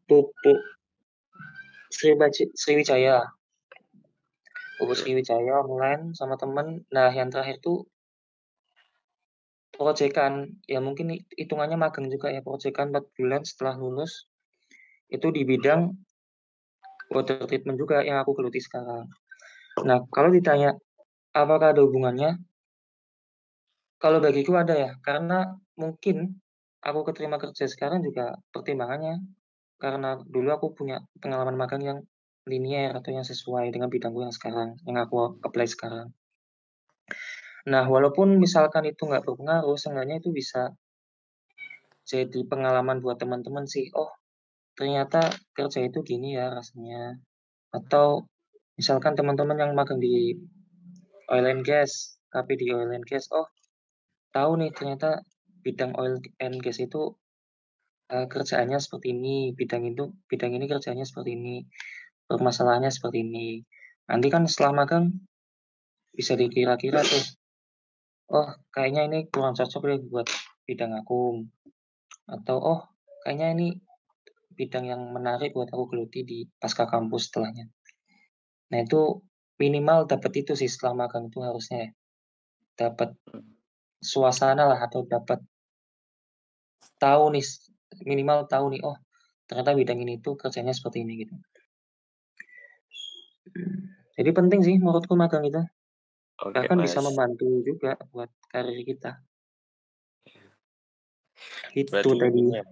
Pupuk 0.05 0.59
Sriwijaya. 1.89 3.25
Pupuk 4.77 4.97
Sriwijaya 4.99 5.65
online 5.65 6.13
sama 6.13 6.37
temen. 6.37 6.85
Nah 6.93 7.09
yang 7.09 7.33
terakhir 7.33 7.57
tuh 7.63 7.89
Proyekan, 9.75 10.63
ya 10.65 10.79
mungkin 10.79 11.11
hitungannya 11.35 11.75
magang 11.75 12.07
juga 12.07 12.31
ya, 12.31 12.39
proyekan 12.39 12.95
4 12.95 13.11
bulan 13.19 13.41
setelah 13.43 13.75
lulus, 13.75 14.27
itu 15.11 15.27
di 15.35 15.43
bidang 15.43 15.91
water 17.11 17.43
treatment 17.45 17.77
juga 17.77 18.01
yang 18.01 18.17
aku 18.23 18.33
geluti 18.33 18.63
sekarang. 18.63 19.11
Nah, 19.83 20.01
kalau 20.09 20.31
ditanya 20.31 20.73
apakah 21.35 21.75
ada 21.75 21.83
hubungannya? 21.83 22.39
Kalau 23.99 24.23
bagiku 24.23 24.55
ada 24.55 24.75
ya, 24.75 24.91
karena 25.03 25.55
mungkin 25.75 26.39
aku 26.79 27.11
keterima 27.11 27.35
kerja 27.41 27.65
sekarang 27.67 27.99
juga 28.05 28.37
pertimbangannya 28.53 29.19
karena 29.75 30.15
dulu 30.23 30.49
aku 30.55 30.67
punya 30.71 31.03
pengalaman 31.19 31.59
magang 31.59 31.83
yang 31.83 31.99
linier 32.47 32.93
atau 32.93 33.11
yang 33.11 33.25
sesuai 33.25 33.73
dengan 33.73 33.89
bidangku 33.89 34.21
yang 34.21 34.31
sekarang, 34.31 34.77
yang 34.85 35.01
aku 35.01 35.41
apply 35.41 35.67
sekarang. 35.67 36.13
Nah, 37.65 37.89
walaupun 37.89 38.37
misalkan 38.37 38.85
itu 38.85 39.09
nggak 39.09 39.25
berpengaruh, 39.25 39.73
seenggaknya 39.73 40.21
itu 40.21 40.29
bisa 40.29 40.77
jadi 42.05 42.45
pengalaman 42.45 43.01
buat 43.01 43.17
teman-teman 43.17 43.65
sih, 43.65 43.89
"Oh, 43.97 44.13
ternyata 44.77 45.33
kerja 45.57 45.81
itu 45.81 46.05
gini 46.05 46.37
ya 46.37 46.53
rasanya." 46.53 47.17
Atau 47.73 48.29
misalkan 48.77 49.17
teman-teman 49.17 49.57
yang 49.57 49.73
magang 49.73 49.97
di 49.97 50.37
oil 51.33 51.45
and 51.49 51.65
gas, 51.65 52.21
tapi 52.29 52.53
di 52.53 52.69
oil 52.69 52.93
and 52.93 53.01
gas, 53.09 53.33
"Oh, 53.33 53.49
tahu 54.29 54.61
nih 54.61 54.69
ternyata 54.69 55.25
bidang 55.65 55.97
oil 55.97 56.21
and 56.37 56.61
gas 56.61 56.77
itu, 56.77 57.17
uh, 58.13 58.25
kerjaannya 58.29 58.77
seperti 58.77 59.17
ini, 59.17 59.57
bidang 59.57 59.89
itu 59.89 60.13
bidang 60.29 60.53
ini 60.53 60.69
kerjanya 60.69 61.01
seperti 61.01 61.33
ini, 61.33 61.65
permasalahannya 62.29 62.93
seperti 62.93 63.25
ini." 63.25 63.65
Nanti 64.05 64.27
kan 64.29 64.45
setelah 64.45 64.85
magang 64.85 65.09
bisa 66.13 66.37
dikira-kira 66.37 67.01
tuh 67.01 67.25
oh 68.31 68.49
kayaknya 68.73 69.01
ini 69.05 69.19
kurang 69.29 69.53
cocok 69.53 69.81
deh 69.85 69.99
buat 70.09 70.27
bidang 70.65 70.97
aku 70.97 71.45
atau 72.25 72.57
oh 72.57 72.79
kayaknya 73.21 73.47
ini 73.53 73.67
bidang 74.55 74.85
yang 74.87 75.01
menarik 75.11 75.51
buat 75.53 75.69
aku 75.69 75.93
geluti 75.93 76.23
di 76.23 76.37
pasca 76.57 76.87
kampus 76.87 77.29
setelahnya. 77.29 77.67
Nah 78.71 78.79
itu 78.81 79.21
minimal 79.59 80.07
dapat 80.07 80.31
itu 80.41 80.55
sih 80.55 80.71
setelah 80.71 81.05
magang 81.05 81.27
itu 81.29 81.43
harusnya 81.43 81.85
ya. 81.85 81.89
Dapat 82.75 83.15
suasana 83.99 84.67
lah 84.67 84.79
atau 84.83 85.03
dapat 85.03 85.43
tahu 86.99 87.35
nih 87.35 87.45
minimal 88.07 88.47
tahu 88.47 88.71
nih 88.73 88.81
oh 88.83 88.97
ternyata 89.45 89.77
bidang 89.77 89.99
ini 90.01 90.23
tuh 90.23 90.39
kerjanya 90.39 90.73
seperti 90.73 91.03
ini 91.03 91.27
gitu. 91.27 91.35
Jadi 94.15 94.29
penting 94.31 94.63
sih 94.63 94.75
menurutku 94.79 95.13
magang 95.19 95.43
itu. 95.43 95.59
Oke, 96.43 96.51
Bahkan 96.51 96.77
bisa 96.83 96.99
Mas. 96.99 97.07
membantu 97.07 97.47
juga 97.63 97.95
buat 98.11 98.27
karir 98.51 98.83
kita. 98.83 99.23
Itu 101.71 101.91
Berarti 101.91 102.15
tadi. 102.19 102.39
ya 102.51 102.63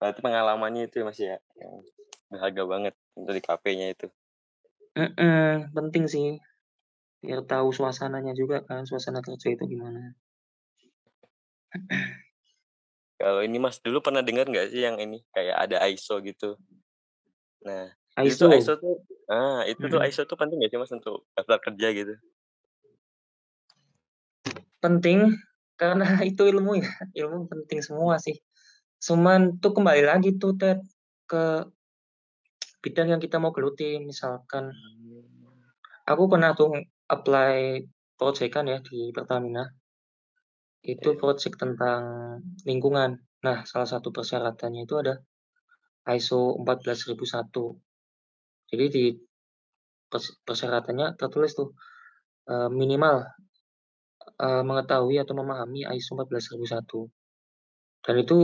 Berarti 0.00 0.20
pengalamannya 0.24 0.88
itu 0.88 1.02
ya, 1.02 1.04
Mas, 1.04 1.20
ya, 1.20 1.36
yang 1.60 1.84
berharga 2.32 2.62
banget 2.64 2.94
untuk 3.14 3.34
di 3.36 3.42
kafenya 3.44 3.86
itu. 3.92 4.08
-mm, 4.96 5.70
penting 5.76 6.08
sih. 6.08 6.40
Biar 7.20 7.44
tahu 7.44 7.68
suasananya 7.68 8.32
juga 8.32 8.64
kan, 8.64 8.88
suasana 8.88 9.20
kerja 9.20 9.52
itu 9.52 9.62
gimana. 9.68 10.16
Kalau 13.20 13.44
ini 13.44 13.60
Mas, 13.60 13.76
dulu 13.84 14.00
pernah 14.00 14.24
dengar 14.24 14.48
nggak 14.48 14.72
sih 14.72 14.80
yang 14.80 14.96
ini, 14.96 15.20
kayak 15.36 15.68
ada 15.68 15.84
ISO 15.92 16.16
gitu? 16.24 16.56
Nah, 17.60 17.92
itu 18.24 18.48
ISO? 18.48 18.56
ISO 18.56 18.72
tuh 18.80 19.04
ah, 19.28 19.60
itu 19.68 19.84
tuh 19.84 20.00
ISO 20.00 20.24
tuh 20.24 20.40
penting 20.40 20.64
nggak 20.64 20.72
sih 20.72 20.80
Mas, 20.80 20.92
untuk 20.96 21.28
daftar 21.36 21.60
kerja 21.60 21.88
gitu? 21.92 22.14
Penting, 24.80 25.36
karena 25.80 26.04
itu 26.30 26.42
ilmu 26.44 26.80
ya, 26.80 26.92
ilmu 27.24 27.48
penting 27.48 27.80
semua 27.80 28.20
sih. 28.20 28.36
Cuman 29.00 29.60
tuh 29.60 29.72
kembali 29.72 30.04
lagi 30.04 30.36
tuh 30.36 30.56
Ted, 30.60 30.80
ke 31.24 31.64
bidang 32.84 33.16
yang 33.16 33.20
kita 33.22 33.38
mau 33.40 33.54
geluti. 33.54 33.96
Misalkan 34.02 34.68
aku 36.04 36.22
pernah 36.26 36.52
tuh 36.52 36.74
apply 37.06 37.86
proyekan 38.18 38.66
ya 38.68 38.78
di 38.82 39.14
Pertamina. 39.14 39.64
Itu 40.80 41.12
Iya. 41.14 41.18
project 41.20 41.56
tentang 41.60 42.02
lingkungan. 42.64 43.20
Nah, 43.44 43.64
salah 43.68 43.88
satu 43.88 44.12
persyaratannya 44.12 44.84
itu 44.84 44.96
ada 44.96 45.20
ISO 46.08 46.56
14001. 46.56 47.76
Jadi 48.68 48.86
di 48.88 49.04
persyaratannya 50.44 51.20
tertulis 51.20 51.52
tuh, 51.52 51.76
uh, 52.48 52.68
minimal 52.72 53.28
uh, 54.40 54.62
mengetahui 54.64 55.20
atau 55.20 55.34
memahami 55.36 55.86
ISO 55.96 56.16
14001. 56.16 57.08
Dan 58.00 58.14
itu 58.20 58.38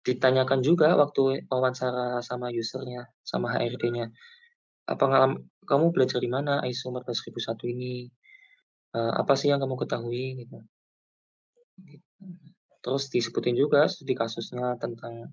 ditanyakan 0.00 0.64
juga 0.64 0.96
waktu 0.96 1.44
wawancara 1.46 2.24
sama 2.24 2.48
usernya, 2.48 3.08
sama 3.20 3.52
HRD-nya. 3.52 4.08
Apa 4.88 5.04
ngalam 5.06 5.32
kamu 5.68 5.92
belajar 5.92 6.18
di 6.18 6.30
mana 6.32 6.64
ISO 6.64 6.90
14001 6.90 7.74
ini? 7.76 8.08
Uh, 8.90 9.22
apa 9.22 9.38
sih 9.38 9.52
yang 9.52 9.62
kamu 9.62 9.78
ketahui 9.78 10.42
gitu. 10.42 10.58
Terus 12.80 13.12
disebutin 13.12 13.54
juga 13.54 13.86
studi 13.86 14.18
kasusnya 14.18 14.74
tentang 14.80 15.30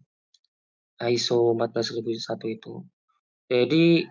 ISO 1.02 1.56
14001 1.58 2.54
itu. 2.54 2.84
Jadi 3.48 4.04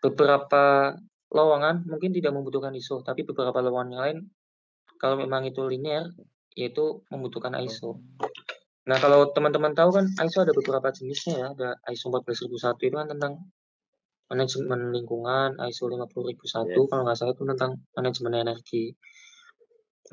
beberapa 0.00 0.94
lowongan 1.34 1.82
mungkin 1.90 2.14
tidak 2.14 2.32
membutuhkan 2.32 2.72
ISO, 2.78 3.02
tapi 3.02 3.26
beberapa 3.26 3.58
lowongan 3.58 3.90
yang 3.92 4.02
lain 4.02 4.18
kalau 5.02 5.18
memang 5.18 5.44
itu 5.44 5.60
linear, 5.66 6.06
yaitu 6.54 7.02
membutuhkan 7.10 7.52
ISO. 7.58 7.98
Nah, 8.86 8.96
kalau 9.02 9.28
teman-teman 9.34 9.74
tahu 9.74 9.90
kan 9.90 10.06
ISO 10.22 10.46
ada 10.46 10.54
beberapa 10.54 10.88
jenisnya 10.94 11.34
ya, 11.34 11.46
ada 11.52 11.68
ISO 11.90 12.08
14001 12.14 12.78
itu 12.86 12.94
kan 12.94 13.08
tentang 13.10 13.32
manajemen 14.30 14.80
lingkungan, 14.94 15.58
ISO 15.68 15.90
50001 15.90 16.70
yeah. 16.70 16.86
kalau 16.88 17.02
nggak 17.04 17.18
salah 17.18 17.34
itu 17.34 17.44
tentang 17.44 17.72
manajemen 17.98 18.34
energi. 18.38 18.84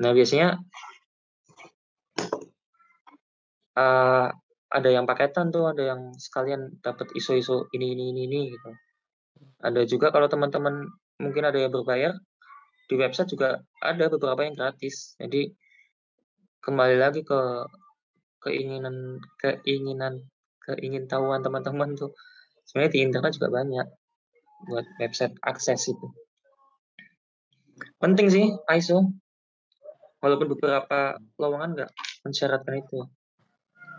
Nah, 0.02 0.10
biasanya 0.16 0.58
uh, 3.76 4.28
ada 4.72 4.88
yang 4.88 5.04
paketan 5.04 5.52
tuh, 5.52 5.68
ada 5.68 5.84
yang 5.84 6.16
sekalian 6.16 6.80
dapat 6.80 7.12
ISO-ISO 7.12 7.68
ini 7.76 7.92
ini 7.92 8.04
ini 8.16 8.20
ini 8.24 8.40
gitu. 8.56 8.70
Ada 9.60 9.84
juga 9.84 10.08
kalau 10.08 10.32
teman-teman 10.32 10.88
mungkin 11.22 11.46
ada 11.46 11.58
yang 11.62 11.70
berbayar, 11.70 12.18
di 12.90 12.94
website 12.98 13.30
juga 13.30 13.62
ada 13.78 14.10
beberapa 14.10 14.42
yang 14.42 14.58
gratis. 14.58 15.14
Jadi 15.22 15.54
kembali 16.60 16.96
lagi 16.98 17.22
ke 17.22 17.40
keinginan 18.42 19.22
keinginan 19.38 20.26
keingintahuan 20.66 21.42
teman-teman 21.46 21.94
tuh, 21.94 22.10
sebenarnya 22.66 22.92
di 22.92 23.00
internet 23.06 23.32
juga 23.38 23.48
banyak 23.54 23.86
buat 24.66 24.86
website 24.98 25.34
akses 25.46 25.90
itu. 25.90 26.06
Penting 27.98 28.30
sih 28.30 28.46
ISO, 28.78 29.10
walaupun 30.22 30.54
beberapa 30.54 31.18
lowongan 31.38 31.74
nggak 31.78 31.90
mensyaratkan 32.26 32.82
itu. 32.82 33.06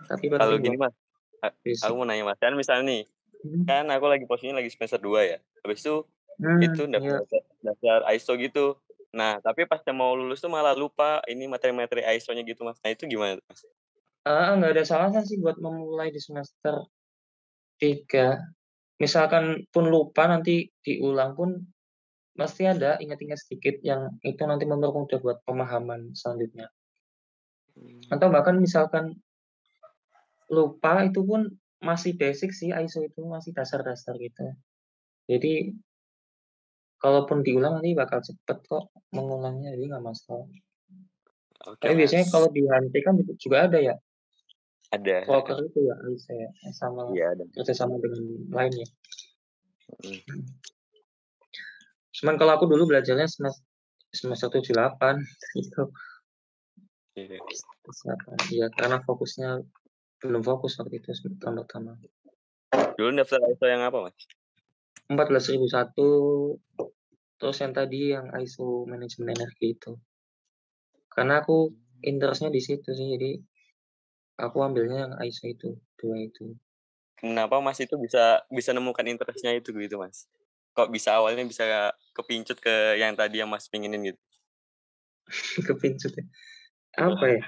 Tapi 0.08 0.28
Kalau 0.32 0.60
gini 0.60 0.76
Mas, 0.80 0.96
aku 1.84 1.94
mau 2.00 2.08
nanya 2.08 2.24
Mas, 2.28 2.40
kan 2.40 2.56
misalnya 2.56 2.84
nih, 2.88 3.02
Mhm. 3.44 3.64
kan 3.68 3.86
aku 3.92 4.08
lagi 4.08 4.24
posisinya 4.24 4.64
lagi 4.64 4.72
semester 4.72 5.00
2 5.00 5.20
ya, 5.24 5.38
habis 5.64 5.84
itu 5.84 6.08
Hmm, 6.42 6.62
itu 6.62 6.82
iya. 6.90 7.20
daftar 7.22 7.42
daftar 7.62 8.00
ISO 8.14 8.34
gitu. 8.38 8.78
Nah, 9.14 9.38
tapi 9.46 9.70
pas 9.70 9.78
mau 9.94 10.18
lulus 10.18 10.42
tuh 10.42 10.50
malah 10.50 10.74
lupa 10.74 11.22
ini 11.30 11.46
materi-materi 11.46 12.02
ISO-nya 12.18 12.42
gitu 12.42 12.66
Mas. 12.66 12.82
Nah 12.82 12.90
itu 12.90 13.06
gimana 13.06 13.38
Mas? 13.46 13.62
Heeh, 14.26 14.50
nggak 14.58 14.72
ada 14.74 14.84
salahnya 14.88 15.22
sih 15.22 15.38
buat 15.38 15.62
memulai 15.62 16.10
di 16.10 16.18
semester 16.18 16.90
3. 17.78 18.42
Misalkan 18.98 19.68
pun 19.70 19.92
lupa 19.92 20.26
nanti 20.26 20.66
diulang 20.82 21.38
pun 21.38 21.60
pasti 22.34 22.66
ada 22.66 22.98
ingat-ingat 22.98 23.38
sedikit 23.38 23.78
yang 23.86 24.18
itu 24.26 24.42
nanti 24.50 24.66
mempermudah 24.66 25.22
buat 25.22 25.38
pemahaman 25.46 26.18
selanjutnya. 26.18 26.72
Atau 28.10 28.34
bahkan 28.34 28.58
misalkan 28.58 29.18
lupa 30.50 31.06
itu 31.06 31.22
pun 31.22 31.50
masih 31.84 32.16
basic 32.16 32.56
sih 32.56 32.72
ISO 32.72 33.04
itu, 33.04 33.22
masih 33.28 33.52
dasar-dasar 33.52 34.16
gitu. 34.18 34.56
Jadi 35.28 35.76
kalaupun 37.04 37.44
diulang 37.44 37.84
nanti 37.84 37.92
bakal 37.92 38.24
cepet 38.24 38.64
kok 38.64 38.88
mengulangnya, 39.12 39.76
jadi 39.76 39.92
nggak 39.92 40.06
masalah. 40.08 40.48
Oke, 41.68 41.84
Tapi 41.84 41.94
biasanya 42.00 42.26
kalau 42.32 42.48
di 42.48 42.64
HMT 42.64 42.96
kan 43.04 43.14
juga 43.20 43.68
ada 43.68 43.80
ya? 43.80 43.96
Ada, 44.96 45.28
heeh. 45.28 45.58
itu 45.68 45.80
ya, 45.84 45.96
ISO 46.08 46.32
ya, 46.32 46.50
sama 46.72 47.12
Iya, 47.12 47.36
ada. 47.36 47.44
kerjasama 47.52 48.00
dengan 48.00 48.24
lainnya. 48.56 48.88
Mhm. 50.00 50.42
Cuman 52.14 52.36
kalau 52.40 52.56
aku 52.56 52.72
dulu 52.72 52.94
belajarnya 52.94 53.28
semes 53.28 53.60
semester 54.14 54.48
7, 54.54 54.72
8 54.72 55.20
gitu. 55.60 55.92
Iya. 57.20 57.42
Persiapan, 57.84 58.38
iya 58.48 58.68
karena 58.72 59.04
fokusnya 59.04 59.60
belum 60.24 60.40
fokus 60.46 60.80
waktu 60.80 61.04
itu 61.04 61.12
tahun 61.42 61.68
pertama. 61.68 62.00
Dulu 62.96 63.10
daftar 63.18 63.44
ISO 63.50 63.66
yang 63.68 63.84
apa 63.84 64.08
Mas? 64.08 64.16
14001, 65.12 66.60
terus 67.40 67.58
yang 67.60 67.74
tadi 67.76 68.16
yang 68.16 68.32
ISO 68.40 68.88
manajemen 68.88 69.36
energi 69.36 69.76
itu. 69.76 69.92
Karena 71.12 71.44
aku 71.44 71.72
interest-nya 72.02 72.50
di 72.50 72.62
situ 72.64 72.90
sih, 72.96 73.08
jadi 73.20 73.32
aku 74.40 74.64
ambilnya 74.64 75.08
yang 75.10 75.14
ISO 75.28 75.46
itu, 75.52 75.76
2 76.00 76.18
itu. 76.24 76.56
Kenapa 77.20 77.60
Mas 77.64 77.80
itu 77.80 77.96
bisa 77.96 78.44
bisa 78.52 78.76
nemukan 78.76 79.08
interest-nya 79.08 79.56
itu 79.56 79.72
gitu 79.76 79.96
Mas? 79.96 80.28
Kok 80.76 80.90
bisa 80.92 81.16
awalnya 81.16 81.46
bisa 81.46 81.94
kepincut 82.12 82.60
ke 82.60 83.00
yang 83.00 83.16
tadi 83.16 83.40
yang 83.40 83.48
Mas 83.48 83.70
pengenin 83.72 84.12
gitu? 84.12 84.22
Kepincut 85.68 86.12
ya? 86.18 86.26
Apa 87.00 87.26
ya? 87.30 87.44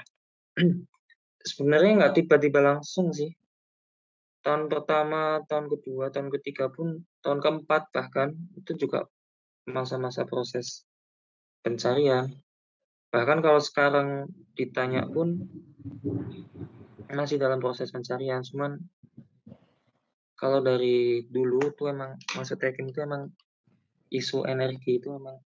Sebenarnya 1.49 1.91
nggak 2.01 2.13
tiba-tiba 2.17 2.59
langsung 2.63 3.13
sih. 3.13 3.33
Tahun 4.45 4.69
pertama, 4.69 5.41
tahun 5.49 5.73
kedua, 5.73 6.13
tahun 6.13 6.29
ketiga 6.37 6.69
pun, 6.69 7.01
tahun 7.25 7.41
keempat 7.41 7.89
bahkan, 7.89 8.37
itu 8.53 8.77
juga 8.77 9.09
masa-masa 9.65 10.29
proses 10.29 10.85
pencarian. 11.65 12.29
Bahkan 13.09 13.41
kalau 13.41 13.57
sekarang 13.57 14.29
ditanya 14.53 15.09
pun 15.09 15.49
masih 17.09 17.41
dalam 17.41 17.57
proses 17.57 17.89
pencarian, 17.89 18.45
cuman 18.45 18.77
kalau 20.37 20.61
dari 20.61 21.25
dulu 21.25 21.73
tuh 21.73 21.89
emang 21.89 22.13
masuk 22.37 22.61
Teknik 22.61 22.93
itu 22.93 23.01
emang 23.01 23.33
isu 24.13 24.45
energi 24.45 25.01
itu 25.01 25.09
emang 25.09 25.41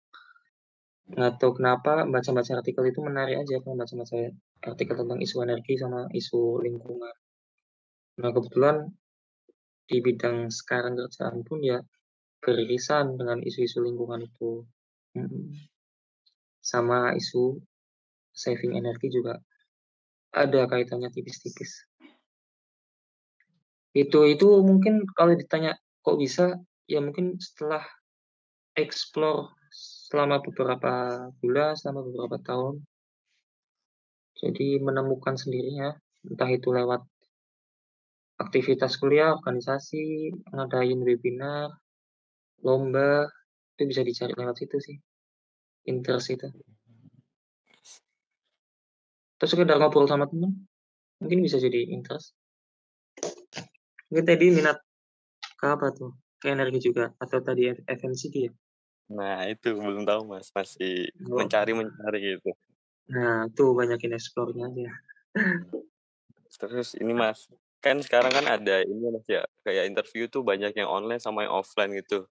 nggak 1.09 1.41
tahu 1.41 1.57
kenapa 1.57 2.05
baca-baca 2.05 2.61
artikel 2.61 2.85
itu 2.85 3.01
menarik 3.01 3.41
aja 3.41 3.63
kalau 3.63 3.79
baca-baca 3.79 4.29
artikel 4.67 4.95
tentang 4.99 5.21
isu 5.23 5.37
energi 5.47 5.79
sama 5.79 6.11
isu 6.11 6.61
lingkungan. 6.67 7.15
Nah, 8.19 8.35
kebetulan 8.35 8.91
di 9.89 10.03
bidang 10.03 10.51
sekarang 10.51 10.99
kerjaan 10.99 11.47
pun 11.47 11.63
ya 11.63 11.79
beririsan 12.43 13.15
dengan 13.15 13.39
isu-isu 13.41 13.79
lingkungan 13.79 14.27
itu. 14.27 14.67
Sama 16.59 17.15
isu 17.15 17.63
saving 18.35 18.75
energi 18.75 19.09
juga 19.11 19.39
ada 20.35 20.67
kaitannya 20.67 21.11
tipis-tipis. 21.15 21.87
Itu 23.95 24.29
itu 24.29 24.63
mungkin 24.63 25.07
kalau 25.17 25.35
ditanya 25.35 25.79
kok 26.05 26.19
bisa, 26.21 26.59
ya 26.87 27.01
mungkin 27.01 27.41
setelah 27.41 27.83
explore 28.77 29.55
selama 30.11 30.39
beberapa 30.45 31.27
bulan, 31.41 31.75
selama 31.75 32.07
beberapa 32.07 32.37
tahun. 32.45 32.83
Jadi 34.39 34.79
menemukan 34.79 35.35
sendirinya, 35.35 35.99
entah 36.23 36.51
itu 36.53 36.71
lewat 36.71 37.03
aktivitas 38.39 38.97
kuliah, 39.03 39.35
organisasi, 39.35 40.31
ngadain 40.55 41.03
webinar, 41.03 41.75
lomba, 42.63 43.27
itu 43.75 43.83
bisa 43.91 44.03
dicari 44.07 44.35
lewat 44.35 44.63
situ 44.63 44.79
sih, 44.79 44.97
interest 45.91 46.35
itu. 46.35 46.47
Terus 49.39 49.51
sekedar 49.55 49.79
ngobrol 49.79 50.07
sama 50.11 50.27
temen, 50.27 50.67
mungkin 51.23 51.39
bisa 51.43 51.59
jadi 51.63 51.95
interest. 51.95 52.35
Mungkin 54.11 54.25
tadi 54.27 54.47
minat 54.51 54.79
ke 55.59 55.67
apa 55.67 55.95
tuh? 55.95 56.15
Ke 56.39 56.55
energi 56.55 56.79
juga 56.91 57.11
atau 57.19 57.43
tadi 57.43 57.67
FMCG 57.71 58.35
ya? 58.47 58.53
Nah 59.15 59.47
itu 59.51 59.75
belum 59.75 60.07
tahu 60.07 60.31
Mas, 60.31 60.51
masih 60.55 61.11
Oh. 61.27 61.43
mencari-mencari 61.43 62.39
gitu. 62.39 62.55
Nah, 63.09 63.49
tuh 63.57 63.73
banyakin 63.73 64.13
explore-nya 64.15 64.69
aja. 64.69 64.93
Terus 66.61 66.93
ini 67.01 67.17
Mas, 67.17 67.49
kan 67.79 68.03
sekarang 68.03 68.33
kan 68.35 68.47
ada 68.47 68.83
ini 68.83 69.07
Mas 69.15 69.27
ya, 69.31 69.47
kayak 69.63 69.87
interview 69.87 70.27
tuh 70.27 70.43
banyak 70.43 70.75
yang 70.75 70.91
online 70.91 71.23
sama 71.23 71.47
yang 71.47 71.55
offline 71.55 71.95
gitu. 71.95 72.27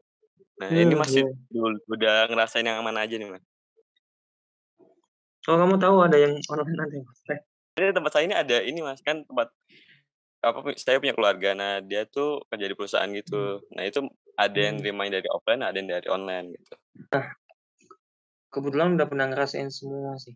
Nah 0.60 0.74
ini 0.74 0.94
Hmm, 0.94 1.02
masih 1.02 1.24
iya. 1.54 1.64
udah 1.88 2.28
ngerasain 2.28 2.66
yang 2.66 2.84
mana 2.84 3.06
aja 3.08 3.16
nih 3.16 3.30
Mas? 3.30 3.44
Oh, 5.48 5.56
kamu 5.56 5.80
tahu 5.80 6.04
ada 6.04 6.18
yang 6.20 6.36
online 6.52 6.80
ada 6.84 6.96
yang 7.00 7.08
offline? 7.08 7.42
Ini 7.78 7.94
tempat 7.94 8.12
saya 8.12 8.24
ini 8.28 8.36
ada 8.36 8.58
ini 8.66 8.80
Mas, 8.84 9.00
kan 9.06 9.24
tempat 9.24 9.48
apa, 10.44 10.60
saya 10.78 11.00
punya 11.02 11.16
keluarga, 11.16 11.56
nah 11.58 11.80
dia 11.82 12.04
tuh 12.06 12.44
kerja 12.52 12.66
di 12.68 12.76
perusahaan 12.76 13.10
Hmm. 13.10 13.18
gitu. 13.22 13.64
Nah 13.74 13.84
itu 13.88 14.00
ada 14.38 14.60
yang 14.60 14.78
Hmm. 14.78 14.84
nerimain 14.84 15.14
dari 15.14 15.30
offline, 15.32 15.64
ada 15.64 15.78
yang 15.78 15.90
dari 15.90 16.08
online 16.12 16.58
gitu. 16.58 16.76
Nah, 17.14 17.26
kebetulan 18.52 19.00
udah 19.00 19.08
pernah 19.08 19.26
ngerasain 19.32 19.72
semua 19.72 20.20
sih. 20.20 20.36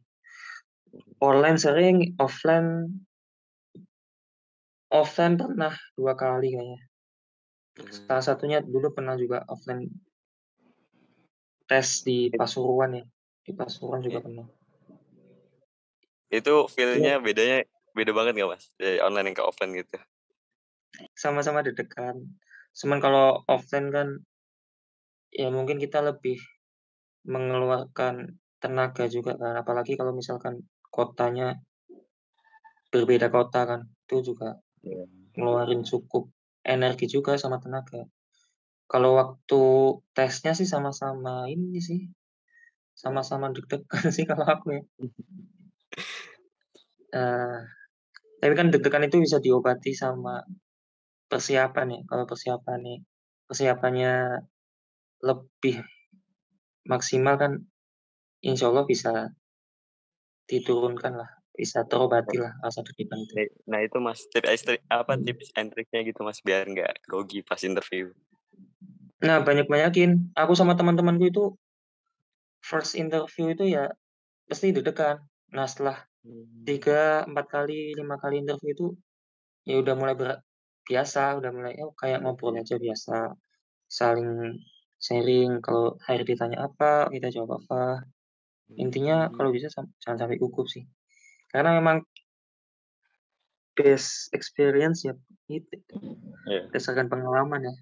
Online 1.22 1.58
sering, 1.60 1.98
offline 2.18 3.02
offline 4.92 5.40
pernah 5.40 5.74
2 5.96 6.14
kali 6.20 6.54
kayaknya. 6.54 6.82
Salah 7.90 8.20
Mhm. 8.20 8.28
satunya 8.28 8.60
dulu 8.60 8.92
pernah 8.92 9.16
juga 9.16 9.48
offline 9.48 9.88
tes 11.66 12.04
di 12.04 12.28
It 12.28 12.36
Pasuruan 12.36 13.00
ya, 13.00 13.04
di 13.48 13.52
Pasuruan 13.56 14.04
juga 14.04 14.20
pernah. 14.20 14.44
Itu 16.28 16.68
Iya. 16.68 16.72
feel-nya 16.76 17.14
bedanya 17.24 17.58
beda 17.96 18.12
banget 18.12 18.36
nggak 18.36 18.52
Mas, 18.52 18.68
dari 18.76 19.00
online 19.00 19.32
yang 19.32 19.38
ke 19.40 19.44
offline 19.48 19.72
gitu? 19.76 20.00
Sama-sama 21.16 21.64
deg-degan, 21.64 22.20
cuman 22.76 23.00
kalau 23.00 23.40
offline 23.48 23.88
kan 23.92 24.08
ya 25.32 25.48
mungkin 25.48 25.80
kita 25.80 26.04
lebih 26.04 26.40
mengeluarkan 27.24 28.36
tenaga 28.60 29.08
juga 29.08 29.40
kan, 29.40 29.56
apalagi 29.56 29.96
kalau 29.96 30.12
misalkan 30.12 30.60
kotanya 30.92 31.56
berbeda 32.92 33.32
kota 33.32 33.64
kan, 33.64 33.82
itu 34.08 34.36
juga 34.36 34.60
Iya. 34.82 35.06
ngeluarin 35.38 35.82
cukup 35.86 36.24
energi 36.66 37.06
juga 37.16 37.38
sama 37.38 37.58
tenaga. 37.64 38.02
Kalau 38.92 39.12
waktu 39.22 39.62
tesnya 40.18 40.52
sih 40.60 40.68
sama-sama 40.68 41.48
ini 41.54 41.80
sih, 41.80 42.02
sama-sama 43.04 43.46
deg-degan 43.56 43.90
sih 44.16 44.26
kalau 44.30 44.46
aku 44.54 44.68
ya. 44.78 44.82
Eee, 47.12 47.58
tapi 48.42 48.54
kan 48.60 48.68
deg-degan 48.72 49.08
itu 49.08 49.18
bisa 49.26 49.38
diobati 49.44 49.92
sama 49.94 50.40
persiapan 51.32 51.88
ya, 51.96 52.00
kalau 52.10 52.26
persiapan 52.32 52.80
nih 52.88 53.00
persiapannya 53.48 54.14
lebih 55.28 55.76
maksimal 56.92 57.36
kan 57.42 57.52
insyaallah 58.44 58.86
bisa 58.90 59.32
diturunkan 60.50 61.14
lah, 61.22 61.30
bisa 61.52 61.84
terobati 61.86 62.40
lah 62.40 62.56
rasa 62.64 62.82
deg-degan 62.82 63.28
itu. 63.28 63.34
Nah 63.36 63.48
nah 63.68 63.80
itu 63.84 63.98
Mas, 64.00 64.24
tips 64.32 64.66
apa, 64.88 65.14
tips 65.20 65.52
and 65.60 65.70
triknya 65.72 66.02
gitu 66.08 66.24
Mas, 66.24 66.40
biar 66.42 66.64
nggak 66.66 67.06
grogi 67.06 67.44
pas 67.44 67.60
interview? 67.62 68.12
Nah, 69.22 69.38
banyak-banyakin. 69.46 70.34
Aku 70.34 70.58
sama 70.58 70.74
teman-temanku 70.74 71.30
itu 71.30 71.44
first 72.66 72.98
interview 72.98 73.54
itu 73.54 73.78
ya 73.78 73.94
pasti 74.50 74.74
deg-degan. 74.74 75.22
Nah, 75.54 75.68
setelah 75.70 76.02
Mmm. 76.22 76.70
3, 76.70 77.26
4 77.26 77.46
kali, 77.50 77.98
5 77.98 78.16
kali 78.22 78.46
interview 78.46 78.72
itu, 78.78 78.88
ya 79.66 79.82
udah 79.82 79.98
mulai 79.98 80.14
berat 80.14 80.40
biasa, 80.86 81.42
udah 81.42 81.50
mulai, 81.50 81.74
oh 81.82 81.94
kayak 81.98 82.22
ngobrol 82.22 82.54
aja 82.54 82.78
biasa, 82.78 83.34
saling 83.90 84.62
sharing, 85.02 85.66
kalau 85.66 85.98
HRD 86.06 86.38
ditanya 86.38 86.70
apa, 86.70 87.10
kita 87.10 87.34
jawab 87.34 87.66
apa. 87.66 88.06
Intinya 88.78 89.28
Mmm. 89.28 89.34
kalau 89.34 89.50
bisa 89.50 89.74
jangan 89.74 90.18
sampai 90.18 90.38
gugup 90.38 90.70
sih. 90.70 90.86
Karena 91.52 91.76
memang 91.78 92.00
best 93.76 94.32
experience 94.32 95.04
ya 95.04 95.16
itu, 95.52 95.76
Iya. 96.48 96.72
berdasarkan 96.72 97.08
pengalaman 97.12 97.68
ya, 97.68 97.76
Iya 97.76 97.80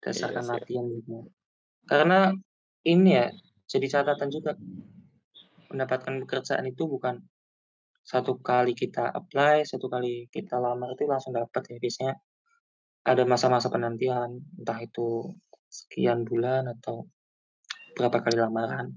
berdasarkan 0.00 0.44
sih. 0.44 0.52
latihan 0.52 0.86
juga. 0.88 1.18
Karena 1.88 2.18
ini 2.84 3.10
ya, 3.16 3.28
jadi 3.68 3.86
catatan 3.88 4.28
juga 4.28 4.52
mendapatkan 5.72 6.24
pekerjaan 6.26 6.66
itu 6.68 6.84
bukan 6.88 7.24
satu 8.04 8.40
kali 8.40 8.72
kita 8.76 9.12
apply, 9.12 9.62
satu 9.64 9.86
kali 9.86 10.26
kita 10.32 10.56
lamar 10.58 10.92
itu 10.96 11.04
langsung 11.08 11.36
dapat 11.36 11.62
ya, 11.68 11.76
biasanya 11.78 12.14
ada 13.06 13.22
masa-masa 13.24 13.72
penantian, 13.72 14.44
entah 14.60 14.80
itu 14.82 15.30
sekian 15.70 16.26
bulan 16.26 16.68
atau 16.68 17.08
berapa 17.96 18.18
kali 18.24 18.36
lamaran. 18.40 18.92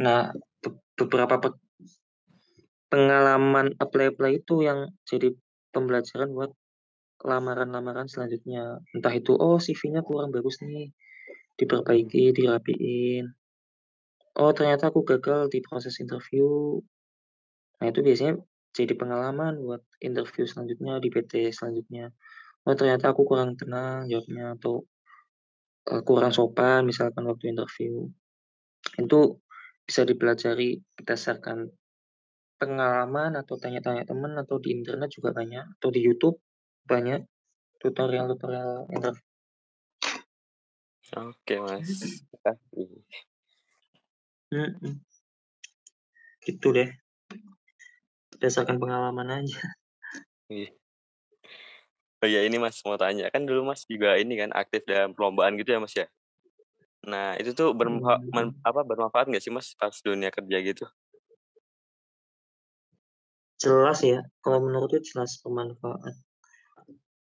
Nah, 0.00 0.30
be 0.62 0.78
beberapa 0.96 1.40
pe 1.40 1.48
pengalaman 2.92 3.74
apply-apply 3.78 4.42
itu 4.42 4.62
yang 4.62 4.90
jadi 5.08 5.34
pembelajaran 5.74 6.30
buat 6.32 6.50
lamaran-lamaran 7.24 8.06
selanjutnya. 8.06 8.78
Entah 8.94 9.14
itu, 9.14 9.32
oh 9.34 9.58
CV-nya 9.58 10.04
kurang 10.04 10.30
bagus 10.30 10.60
nih, 10.62 10.92
diperbaiki, 11.58 12.36
dirapiin. 12.36 13.32
Oh 14.36 14.52
ternyata 14.52 14.92
aku 14.92 15.00
gagal 15.02 15.48
di 15.48 15.64
proses 15.64 15.96
interview. 15.96 16.76
Nah 17.80 17.86
itu 17.88 18.04
biasanya 18.04 18.36
jadi 18.76 18.92
pengalaman 18.92 19.64
buat 19.64 19.80
interview 20.04 20.44
selanjutnya 20.44 21.00
di 21.00 21.08
PT 21.08 21.56
selanjutnya. 21.56 22.12
Oh 22.68 22.76
ternyata 22.76 23.16
aku 23.16 23.24
kurang 23.24 23.56
tenang 23.56 24.04
jawabnya 24.12 24.60
atau, 24.60 24.84
eee, 25.88 26.02
kurang 26.04 26.36
sopan 26.36 26.84
misalkan 26.84 27.24
waktu 27.24 27.56
interview. 27.56 28.12
Itu 29.00 29.40
bisa 29.88 30.04
dipelajari 30.04 30.82
berdasarkan 31.00 31.72
pengalaman 32.60 33.32
atau 33.40 33.54
tanya-tanya 33.60 34.04
temen 34.08 34.32
atau 34.42 34.56
di 34.64 34.70
internet 34.76 35.10
juga 35.12 35.30
banyak, 35.36 35.64
atau 35.78 35.88
di 35.92 36.00
YouTube 36.06 36.36
banyak 36.88 37.20
tutorial-tutorial 37.82 38.88
interview. 38.92 39.22
Oke 41.14 41.54
Mas, 41.62 41.88
makasih. 42.32 42.88
Mhm. 44.52 45.02
Gitu 46.44 46.68
deh. 46.76 46.88
Berdasarkan 48.32 48.76
pengalaman 48.82 49.28
aja. 49.42 49.60
Iya. 50.50 50.70
Oh 52.22 52.28
iya 52.28 52.48
ini 52.48 52.56
Mas, 52.56 52.80
mau 52.80 52.96
tanya, 52.96 53.28
kan 53.28 53.44
dulu 53.44 53.60
Mas 53.68 53.84
juga 53.84 54.16
ini 54.16 54.40
kan 54.40 54.48
aktif 54.56 54.88
dalam 54.88 55.12
perlombaan 55.12 55.52
gitu 55.60 55.76
ya 55.76 55.80
Mas 55.84 55.92
ya? 55.92 56.08
Nah 57.06 57.36
itu 57.40 57.52
tuh 57.52 57.72
bermanfa 57.76 58.24
man 58.32 58.52
Mhm. 58.52 58.60
apa, 58.64 58.80
bermanfaat 58.88 59.26
nggak 59.30 59.44
sih 59.44 59.52
Mas 59.54 59.76
pas 59.76 59.92
dunia 60.00 60.30
kerja 60.32 60.58
gitu? 60.64 60.84
Jelas 63.56 64.04
ya, 64.04 64.20
kalau 64.44 64.68
menurutku 64.68 65.00
jelas 65.00 65.40
bermanfaat. 65.40 66.12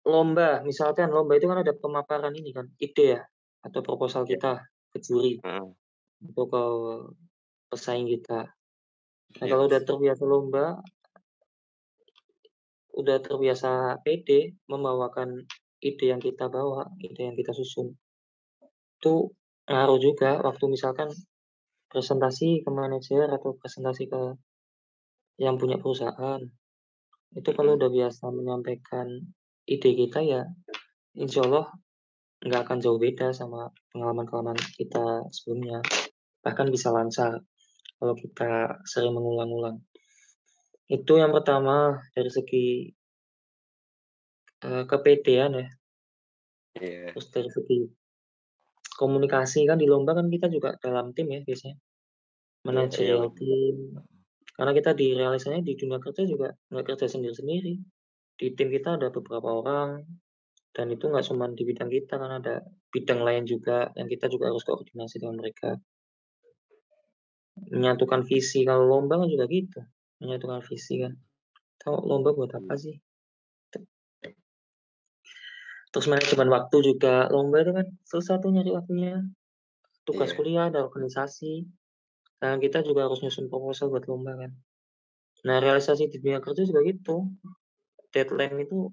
Lomba, 0.04 0.60
misalkan 0.68 1.16
lomba 1.16 1.40
itu 1.40 1.48
kan 1.48 1.64
ada 1.64 1.72
pemaparan 1.72 2.36
ini 2.36 2.52
kan, 2.52 2.68
ide 2.76 3.16
ya, 3.16 3.22
atau 3.64 3.80
proposal 3.80 4.28
Iya. 4.28 4.36
kita 4.36 4.52
ke 4.92 4.98
juri, 5.00 5.40
Heeh. 5.40 5.68
atau 6.28 6.46
ke 6.52 6.64
pesaing 7.72 8.08
kita. 8.10 8.52
Nah 9.40 9.46
Iya 9.46 9.52
kalau 9.54 9.64
udah 9.70 9.82
terbiasa 9.86 10.24
lomba 10.26 10.66
udah 13.00 13.18
terbiasa 13.24 14.02
pede 14.04 14.60
membawakan 14.68 15.48
ide 15.80 16.06
yang 16.12 16.20
kita 16.20 16.52
bawa, 16.52 16.90
ide 17.00 17.32
yang 17.32 17.38
kita 17.38 17.56
susun. 17.56 17.96
Itu 19.00 19.32
ngaruh 19.70 20.00
juga 20.02 20.42
waktu 20.44 20.66
misalkan 20.68 21.08
presentasi 21.88 22.66
ke 22.66 22.70
manajer 22.74 23.30
atau 23.32 23.56
presentasi 23.56 24.12
ke 24.12 24.36
yang 25.40 25.56
punya 25.56 25.80
perusahaan. 25.80 26.44
Itu 27.32 27.50
kalau 27.56 27.74
Mhm. 27.76 27.80
udah 27.80 27.90
biasa 27.90 28.24
menyampaikan 28.30 29.08
ide 29.66 29.92
kita 29.96 30.20
ya, 30.22 30.44
insyaallah 31.16 31.72
nggak 32.44 32.62
akan 32.68 32.78
jauh 32.84 33.00
beda 33.00 33.32
sama 33.32 33.72
pengalaman-pengalaman 33.96 34.60
kita 34.76 35.28
sebelumnya. 35.32 35.80
Bahkan 36.44 36.68
bisa 36.72 36.92
lancar 36.92 37.40
kalau 38.00 38.16
kita 38.16 38.84
sering 38.88 39.16
mengulang-ulang. 39.16 39.80
Itu 40.90 41.20
yang 41.22 41.32
pertama 41.32 42.00
dari 42.16 42.32
segi 42.32 42.66
eee, 44.66 44.84
kepedean 44.90 45.52
ya. 45.56 45.68
Iya. 46.80 47.12
Terus 47.16 47.28
dari 47.32 47.50
segi 47.52 47.80
komunikasi, 49.00 49.64
kan 49.64 49.80
di 49.80 49.88
lomba 49.88 50.12
kan 50.12 50.28
kita 50.28 50.52
juga 50.52 50.76
dalam 50.80 51.16
tim 51.16 51.32
ya 51.32 51.40
biasanya, 51.44 51.76
Iya 51.76 51.80
iya 51.80 52.64
manajerial 52.68 53.32
bener. 53.32 53.38
tim. 53.40 53.76
Karena 54.60 54.76
kita 54.76 54.92
di 54.92 55.16
realisasinya 55.16 55.64
di 55.64 55.80
dunia 55.80 56.04
kerja 56.04 56.28
juga 56.28 56.52
nggak 56.52 56.84
kerja 56.84 57.08
sendiri-sendiri. 57.08 57.80
Di 58.36 58.52
tim 58.60 58.68
kita 58.68 59.00
ada 59.00 59.08
beberapa 59.08 59.56
orang, 59.56 60.04
dan 60.76 60.92
itu 60.92 61.08
nggak 61.08 61.24
cuman 61.32 61.56
di 61.56 61.64
bidang 61.64 61.88
kita, 61.88 62.20
kan 62.20 62.44
ada 62.44 62.68
bidang 62.92 63.24
lain 63.24 63.48
juga 63.48 63.88
yang 63.96 64.12
kita 64.12 64.28
juga 64.28 64.52
harus 64.52 64.68
koordinasi 64.68 65.24
dengan 65.24 65.40
mereka. 65.40 65.80
Menyatukan 67.72 68.28
visi, 68.28 68.68
kalau 68.68 68.84
lomba 68.84 69.24
kan 69.24 69.32
juga 69.32 69.48
gitu, 69.48 69.80
menyatukan 70.20 70.60
visi 70.68 71.08
kan. 71.08 71.16
Tahu 71.80 71.96
lomba 72.04 72.36
buat 72.36 72.52
apa 72.52 72.76
Iya. 72.76 72.84
sih? 72.84 72.96
Terus 75.96 76.06
manajemen 76.12 76.52
waktu 76.52 76.78
juga, 76.84 77.32
lomba 77.32 77.64
itu 77.64 77.72
kan 77.72 77.88
susah 78.04 78.44
tuh 78.44 78.52
nyari 78.52 78.76
waktunya. 78.76 79.24
Tugas 80.04 80.36
Iya. 80.36 80.38
kuliah, 80.38 80.66
ada 80.68 80.84
organisasi, 80.84 81.64
nah 82.40 82.56
kita 82.56 82.84
juga 82.84 83.08
harus 83.08 83.20
nyusun 83.20 83.52
proposal 83.52 83.92
buat 83.92 84.08
lomba 84.08 84.36
kan. 84.40 84.52
Nah 85.48 85.58
realisasi 85.60 86.08
di 86.12 86.20
dunia 86.20 86.40
kerja 86.44 86.64
juga 86.68 86.84
gitu, 86.84 87.32
deadline 88.12 88.64
itu 88.64 88.92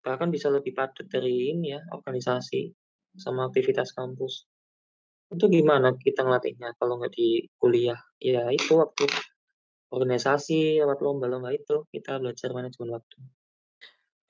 bahkan 0.00 0.32
bisa 0.32 0.48
lebih 0.48 0.72
padat 0.72 1.08
dari 1.12 1.52
ini 1.52 1.76
ya, 1.76 1.80
organisasi 1.92 2.72
sama 3.20 3.52
aktivitas 3.52 3.92
kampus. 3.92 4.48
Itu 5.30 5.46
gimana 5.46 5.94
kita 5.94 6.24
ngelatihnya 6.24 6.74
kalau 6.80 6.98
nggak 6.98 7.12
di 7.12 7.46
kuliah? 7.60 8.00
Ya 8.18 8.48
itu 8.50 8.80
waktu 8.80 9.06
organisasi, 9.90 10.80
lewat 10.80 11.02
lomba-lomba 11.02 11.50
itu, 11.50 11.84
kita 11.90 12.22
belajar 12.22 12.54
manajemen 12.54 12.94
waktu. 12.94 13.18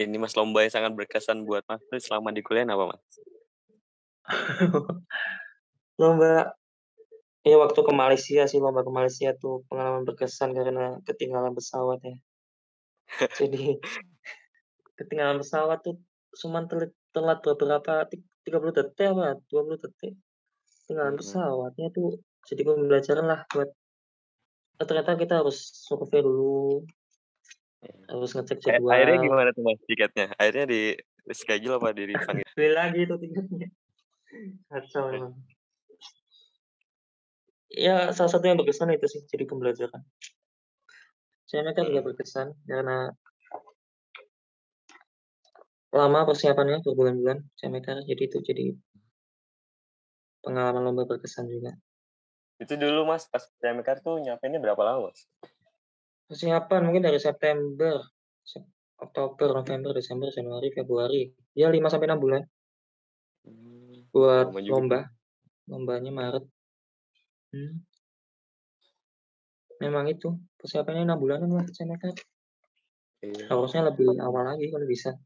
Ini 0.00 0.16
Mas, 0.16 0.32
lomba 0.32 0.64
yang 0.64 0.72
sangat 0.72 0.96
berkesan 0.96 1.44
buat 1.44 1.60
Mas 1.68 1.84
selama 2.00 2.32
di 2.32 2.40
kuliah 2.40 2.64
apa 2.64 2.96
Mas? 2.96 3.04
Lomba 6.00 6.56
ya 7.40 7.56
waktu 7.56 7.80
ke 7.80 7.92
Malaysia 7.92 8.42
sih, 8.44 8.60
lomba 8.60 8.84
ke 8.84 8.92
Malaysia 8.92 9.32
tuh 9.34 9.64
pengalaman 9.66 10.04
berkesan 10.04 10.52
karena 10.52 11.00
ketinggalan 11.04 11.52
pesawat 11.52 12.00
ya. 12.02 12.16
Jadi 13.40 13.80
ketinggalan 14.94 15.40
pesawat 15.40 15.80
tuh 15.80 15.96
cuman 16.36 16.68
telit 16.68 16.92
telat 17.10 17.42
beberapa 17.42 18.06
tik 18.06 18.22
30 18.46 18.70
detik 18.70 19.06
apa 19.10 19.40
20 19.48 19.76
detik, 19.80 20.14
ketinggalan 20.84 21.14
Mhm. 21.14 21.20
pesawatnya 21.20 21.86
tuh 21.90 22.20
jadi 22.46 22.62
pembelajaran 22.64 23.26
lah 23.26 23.40
buat 23.50 23.68
oh 24.80 24.86
ternyata 24.86 25.12
kita 25.14 25.34
harus 25.44 25.58
survei 25.84 26.22
dulu. 26.22 26.84
Iya. 27.80 27.96
Harus 28.12 28.30
ngecek 28.32 28.60
akhirnya 28.64 29.16
jadwal. 29.16 29.24
gimana 29.24 29.48
tuh 29.52 29.62
Mas 29.64 29.80
tiketnya? 29.84 30.26
Akhirnya 30.36 30.64
di-reschedule 30.68 31.76
apa 31.76 31.88
di-refund 31.92 32.36
gitu? 32.40 32.50
Beli 32.56 32.70
lagi 32.72 33.00
itu 33.04 33.14
tiketnya. 33.16 33.68
Kacau 34.68 35.04
Eh. 35.06 35.16
emang. 35.16 35.34
Ya 37.70 38.10
salah 38.10 38.30
satu 38.34 38.50
yang 38.50 38.58
berkesan 38.58 38.90
itu 38.90 39.06
sih, 39.06 39.22
jadi 39.30 39.46
pembelajaran. 39.46 40.02
CMK 41.46 41.78
juga 41.86 42.02
Mhm. 42.02 42.08
berkesan 42.10 42.46
karena 42.66 43.10
lama 45.90 46.20
persiapannya 46.22 46.82
berbulan-bulan, 46.86 47.38
CMK 47.58 48.06
jadi 48.06 48.22
itu 48.26 48.38
jadi 48.42 48.74
pengalaman 50.42 50.82
lomba 50.82 51.06
berkesan 51.06 51.50
juga. 51.50 51.74
Itu 52.58 52.74
dulu 52.78 53.06
Mas 53.06 53.26
pas 53.26 53.42
CMK 53.62 54.02
tuh 54.02 54.18
nyiapinnya 54.22 54.62
berapa 54.62 54.78
lama 54.82 55.10
Mas? 55.10 55.26
Persiapan 56.30 56.80
mungkin 56.86 57.02
dari 57.06 57.18
September, 57.18 58.02
Sep 58.46 58.62
Oktober, 59.00 59.56
November, 59.56 59.96
Desember, 59.96 60.28
Januari, 60.30 60.70
Februari, 60.70 61.32
ya 61.56 61.72
5 61.72 61.88
sampai 61.90 62.06
6 62.06 62.20
bulan. 62.20 62.42
Mmm, 63.48 64.12
Buat 64.12 64.54
lomba, 64.68 65.08
lombanya 65.66 66.12
Maret. 66.12 66.44
Hmm. 67.50 67.82
Memang 69.80 70.04
itu, 70.12 70.36
persiapannya 70.60 71.08
6 71.08 71.16
bulanan 71.16 71.50
lah 71.56 71.66
CMK. 71.66 72.04
Iya. 73.24 73.44
Harusnya 73.48 73.88
lebih 73.88 74.16
awal 74.20 74.44
lagi 74.54 74.68
kalau 74.68 74.84
bisa. 74.84 75.16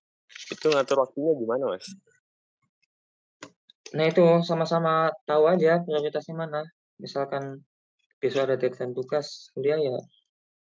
Itu 0.51 0.71
ngatur 0.71 1.03
waktunya 1.03 1.35
gimana 1.35 1.75
Mas? 1.75 1.87
Nah 3.95 4.05
itu, 4.11 4.25
sama-sama 4.47 5.11
tahu 5.27 5.47
aja 5.51 5.83
prioritasnya 5.83 6.35
mana. 6.39 6.63
Misalkan 7.03 7.63
besok 8.23 8.47
ada 8.47 8.57
deadline 8.57 8.95
tugas 8.95 9.51
kuliah 9.53 9.77
ya 9.77 9.99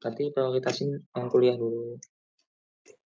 Berarti 0.04 0.36
prioritasin 0.36 1.00
yang 1.16 1.32
kuliah 1.32 1.56
dulu. 1.56 1.96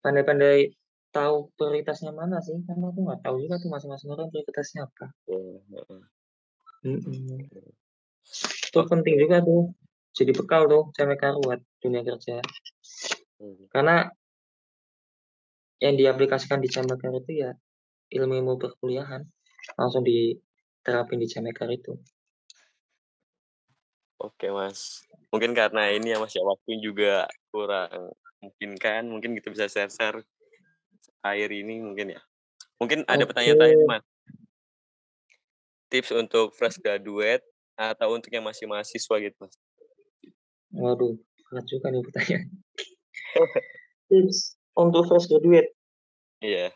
Pandai-pandai 0.02 0.74
tahu 1.14 1.54
prioritasnya 1.54 2.10
mana 2.10 2.42
sih, 2.42 2.58
karena 2.66 2.90
aku 2.90 3.06
nggak 3.06 3.22
tahu 3.22 3.38
juga 3.46 3.62
tuh 3.62 3.70
masing-masing 3.70 4.10
orang 4.18 4.34
prioritasnya 4.34 4.90
apa. 4.90 5.14
Iya, 5.30 5.62
heeh. 5.78 6.02
Mhm. 6.90 7.38
Itu 8.68 8.84
penting 8.86 9.16
juga 9.18 9.40
tuh, 9.42 9.72
jadi 10.12 10.32
bekal 10.36 10.68
tuh 10.68 10.92
CMK 10.94 11.24
buat 11.42 11.60
dunia 11.80 12.02
kerja. 12.04 12.44
Mhm. 13.40 13.72
Karena 13.72 14.10
yang 15.78 15.94
diaplikasikan 15.94 16.58
di 16.58 16.70
CMK 16.70 17.04
itu 17.22 17.32
ya 17.46 17.52
ilmu-ilmu 18.18 18.58
perkuliahan, 18.58 19.22
langsung 19.78 20.02
diterapin 20.02 21.22
di 21.22 21.28
CMK 21.30 21.60
itu. 21.70 21.94
Oke, 24.18 24.50
Mas. 24.50 25.06
Mungkin 25.30 25.54
karena 25.54 25.94
ini 25.94 26.10
ya, 26.10 26.18
Mas, 26.18 26.34
ya, 26.34 26.42
waktu 26.42 26.82
juga 26.82 27.30
kurang 27.54 28.10
memungkinkan, 28.42 29.06
mungkin 29.06 29.38
kita 29.38 29.54
bisa 29.54 29.70
share-share 29.70 30.26
akhir 31.22 31.50
ini 31.54 31.86
mungkin 31.86 32.18
ya. 32.18 32.22
Mungkin 32.82 33.06
ada 33.06 33.26
pertanyaan-pertanyaan 33.30 33.86
Mas. 33.86 34.06
Tips 35.94 36.12
untuk 36.12 36.52
fresh 36.58 36.82
graduate 36.82 37.46
atau 37.78 38.18
untuk 38.18 38.34
yang 38.34 38.42
masih 38.42 38.66
mahasiswa 38.66 39.16
gitu, 39.22 39.38
Mas? 39.38 39.54
Waduh, 40.74 41.14
berat 41.48 41.66
juga 41.70 41.94
nih 41.94 42.02
pertanyaan. 42.02 42.50
Tips 44.10 44.58
untuk 44.74 45.06
fresh 45.06 45.30
graduate? 45.30 45.72
Iya. 46.42 46.74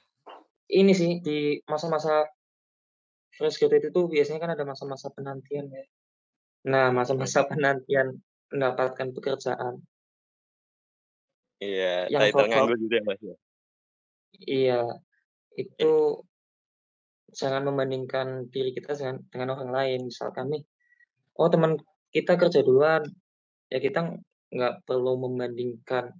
Ini 0.71 0.93
sih, 0.93 1.19
di 1.25 1.59
masa-masa 1.65 2.29
fresh 3.35 3.57
graduate 3.57 3.89
itu 3.89 4.01
biasanya 4.07 4.39
kan 4.39 4.51
ada 4.53 4.63
masa-masa 4.63 5.09
penantian 5.09 5.67
ya. 5.73 5.83
Nah, 6.69 6.93
masa-masa 6.93 7.43
penantian 7.49 8.21
mendapatkan 8.53 9.09
pekerjaan. 9.17 9.81
Iya, 11.61 12.09
Yang 12.09 12.21
title 12.29 12.37
cocok. 12.37 12.49
nganggur 12.49 12.77
gitu 12.77 12.93
ya, 12.93 13.03
Mas, 13.05 13.19
ya? 13.21 13.35
Iya, 14.41 14.81
Iya. 15.53 15.61
itu 15.67 15.93
jangan 17.31 17.63
membandingkan 17.67 18.49
diri 18.49 18.73
kita 18.73 18.97
dengan 18.97 19.21
dengan 19.29 19.47
orang 19.55 19.71
lain. 19.71 19.99
Misalkan 20.09 20.49
nih, 20.51 20.63
oh 21.41 21.49
teman 21.49 21.81
kita 22.13 22.37
kerja 22.37 22.61
duluan, 22.61 23.01
ya 23.73 23.81
kita 23.81 24.21
nggak 24.51 24.85
perlu 24.85 25.17
membandingkan 25.17 26.13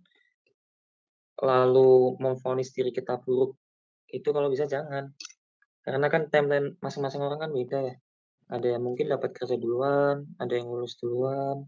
lalu 1.42 2.16
memvonis 2.18 2.72
diri 2.72 2.90
kita 2.90 3.20
buruk. 3.22 3.58
Itu 4.08 4.32
kalau 4.32 4.48
bisa 4.50 4.66
jangan. 4.66 5.12
Karena 5.82 6.08
kan 6.14 6.30
timeline 6.30 6.78
masing-masing 6.80 7.22
orang 7.22 7.40
kan 7.42 7.52
beda 7.52 7.80
ya. 7.82 7.96
Ada 8.52 8.78
yang 8.78 8.84
mungkin 8.84 9.10
dapat 9.10 9.34
kerja 9.34 9.56
duluan, 9.58 10.28
ada 10.38 10.54
yang 10.54 10.70
lulus 10.70 11.00
duluan. 11.02 11.66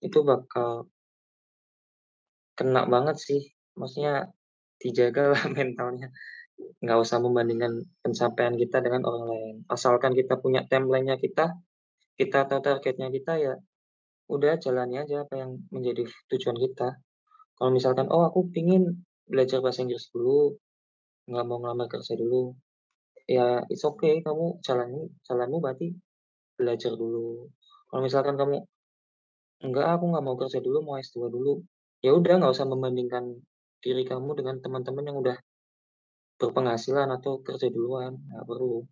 Itu 0.00 0.24
bakal 0.24 0.88
kena 2.56 2.88
banget 2.88 3.20
sih, 3.20 3.42
maksudnya 3.76 4.32
dijagalah 4.80 5.44
mentalnya. 5.56 6.08
Nggak 6.80 6.98
usah 7.04 7.20
membandingkan 7.20 7.84
pencapaian 8.00 8.56
kita 8.56 8.80
dengan 8.80 9.04
orang 9.04 9.24
lain. 9.28 9.56
Asalkan 9.68 10.16
kita 10.16 10.40
punya 10.40 10.64
timeline-nya 10.64 11.20
kita, 11.20 11.52
kita 12.16 12.48
tahu 12.48 12.60
targetnya 12.64 13.12
kita, 13.12 13.32
ya 13.36 13.54
udah 14.26 14.58
jalani 14.58 14.98
aja 14.98 15.22
apa 15.22 15.34
yang 15.38 15.60
menjadi 15.70 16.08
tujuan 16.32 16.56
kita. 16.58 16.96
Kalau 17.56 17.70
misalkan, 17.72 18.08
oh 18.12 18.26
aku 18.26 18.48
pingin 18.52 19.06
belajar 19.28 19.60
bahasa 19.64 19.84
Inggris 19.84 20.08
dulu, 20.12 20.56
nggak 21.28 21.44
mau 21.44 21.58
ngelamar 21.60 21.88
kerja 21.88 22.14
dulu, 22.16 22.52
ya 23.26 23.62
it's 23.66 23.82
okay, 23.82 24.22
kamu 24.22 24.62
jalani 24.62 25.10
jalanmu 25.26 25.58
berarti 25.58 25.90
belajar 26.56 26.94
dulu. 26.94 27.50
Kalau 27.90 28.00
misalkan 28.02 28.34
kamu, 28.38 28.62
enggak 29.66 29.86
aku 29.98 30.04
nggak 30.14 30.24
mau 30.24 30.36
kerja 30.38 30.58
dulu, 30.62 30.78
mau 30.86 30.96
S2 30.96 31.26
dulu, 31.28 31.60
ya 32.00 32.14
udah 32.14 32.38
nggak 32.38 32.52
usah 32.54 32.66
membandingkan 32.68 33.34
diri 33.82 34.02
kamu 34.06 34.36
dengan 34.38 34.56
teman-teman 34.62 35.04
yang 35.04 35.18
udah 35.20 35.36
berpenghasilan 36.36 37.08
atau 37.16 37.40
kerja 37.40 37.68
duluan, 37.72 38.14
nggak 38.14 38.46
perlu. 38.46 38.84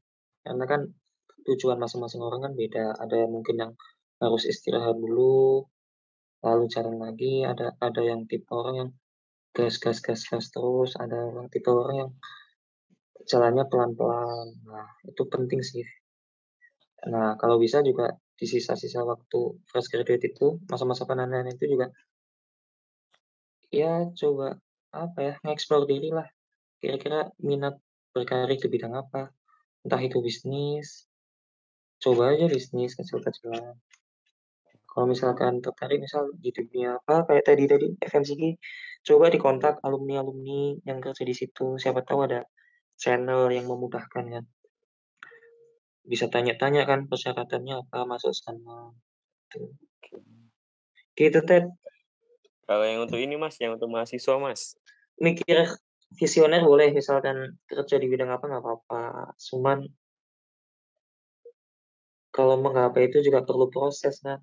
Karena 0.44 0.64
kan 0.64 0.80
tujuan 1.44 1.78
masing-masing 1.80 2.20
orang 2.24 2.50
kan 2.50 2.52
beda. 2.56 2.96
Ada 2.98 3.24
yang 3.24 3.30
mungkin 3.32 3.56
yang 3.60 3.72
harus 4.20 4.48
istirahat 4.48 4.96
dulu, 4.96 5.64
lalu 6.44 6.64
jalan 6.68 6.96
lagi, 7.00 7.44
ada 7.44 7.76
ada 7.80 8.00
yang 8.04 8.24
tipe 8.28 8.48
orang 8.52 8.74
yang 8.76 8.90
gas 9.54 9.78
gas 9.80 9.98
gas 10.04 10.26
gas 10.28 10.50
terus, 10.50 10.96
ada 10.98 11.16
orang 11.30 11.46
tipe 11.52 11.68
orang 11.68 11.96
yang 12.06 12.10
jalannya 13.24 13.64
pelan-pelan. 13.68 14.46
Nah, 14.68 14.88
itu 15.08 15.22
penting 15.28 15.60
sih. 15.64 15.84
Nah, 17.08 17.36
kalau 17.36 17.60
bisa 17.60 17.80
juga 17.84 18.16
di 18.34 18.46
sisa-sisa 18.48 19.04
waktu 19.04 19.40
fresh 19.68 19.88
graduate 19.92 20.24
itu, 20.32 20.58
masa-masa 20.68 21.06
penantian 21.06 21.48
itu 21.52 21.64
juga 21.70 21.92
ya 23.74 24.06
coba, 24.14 24.54
apa 24.94 25.18
ya, 25.18 25.34
nge-explore 25.42 25.86
diri 25.90 26.14
lah. 26.14 26.28
Kira-kira 26.78 27.32
minat 27.42 27.80
berkarir 28.14 28.54
di 28.60 28.68
bidang 28.70 28.94
apa, 28.94 29.32
entah 29.82 30.02
itu 30.02 30.22
bisnis, 30.22 31.10
coba 32.04 32.36
aja 32.36 32.44
bisnis 32.52 32.92
kecil-kecilan. 33.00 33.80
Kalau 34.84 35.06
misalkan 35.08 35.64
tertarik 35.64 36.04
misal 36.04 36.30
di 36.36 36.52
dunia 36.52 37.00
apa, 37.00 37.24
kayak 37.24 37.44
tadi 37.48 37.64
tadi 37.64 37.86
FMCG, 37.98 38.42
coba 39.08 39.32
dikontak 39.32 39.80
alumni-alumni 39.80 40.84
yang 40.84 41.00
kerja 41.00 41.24
di 41.24 41.34
situ, 41.34 41.80
siapa 41.80 42.04
tahu 42.04 42.28
ada 42.28 42.44
channel 43.00 43.50
yang 43.50 43.66
memudahkan 43.66 44.24
kan. 44.28 44.44
Bisa 46.04 46.28
tanya-tanya 46.30 46.86
kan 46.86 47.08
persyaratannya 47.08 47.88
apa 47.88 48.06
masuk 48.06 48.36
sana, 48.36 48.92
gitu. 49.50 49.72
Gitu, 51.16 51.40
Ted. 51.42 51.74
Kalau 52.68 52.84
yang 52.86 53.02
untuk 53.02 53.18
ini, 53.18 53.34
Mas, 53.34 53.58
yang 53.58 53.74
untuk 53.74 53.90
mahasiswa, 53.90 54.34
Mas? 54.38 54.78
Mikir 55.18 55.74
visioner 56.14 56.62
boleh, 56.62 56.94
misalkan 56.94 57.58
kerja 57.66 57.98
di 57.98 58.06
bidang 58.06 58.30
apa 58.30 58.46
nggak 58.46 58.62
apa-apa, 58.62 59.34
cuman 59.38 59.90
kalau 62.34 62.58
menggapai 62.58 63.06
itu 63.06 63.22
juga 63.22 63.46
perlu 63.46 63.70
proses 63.70 64.18
kan. 64.18 64.42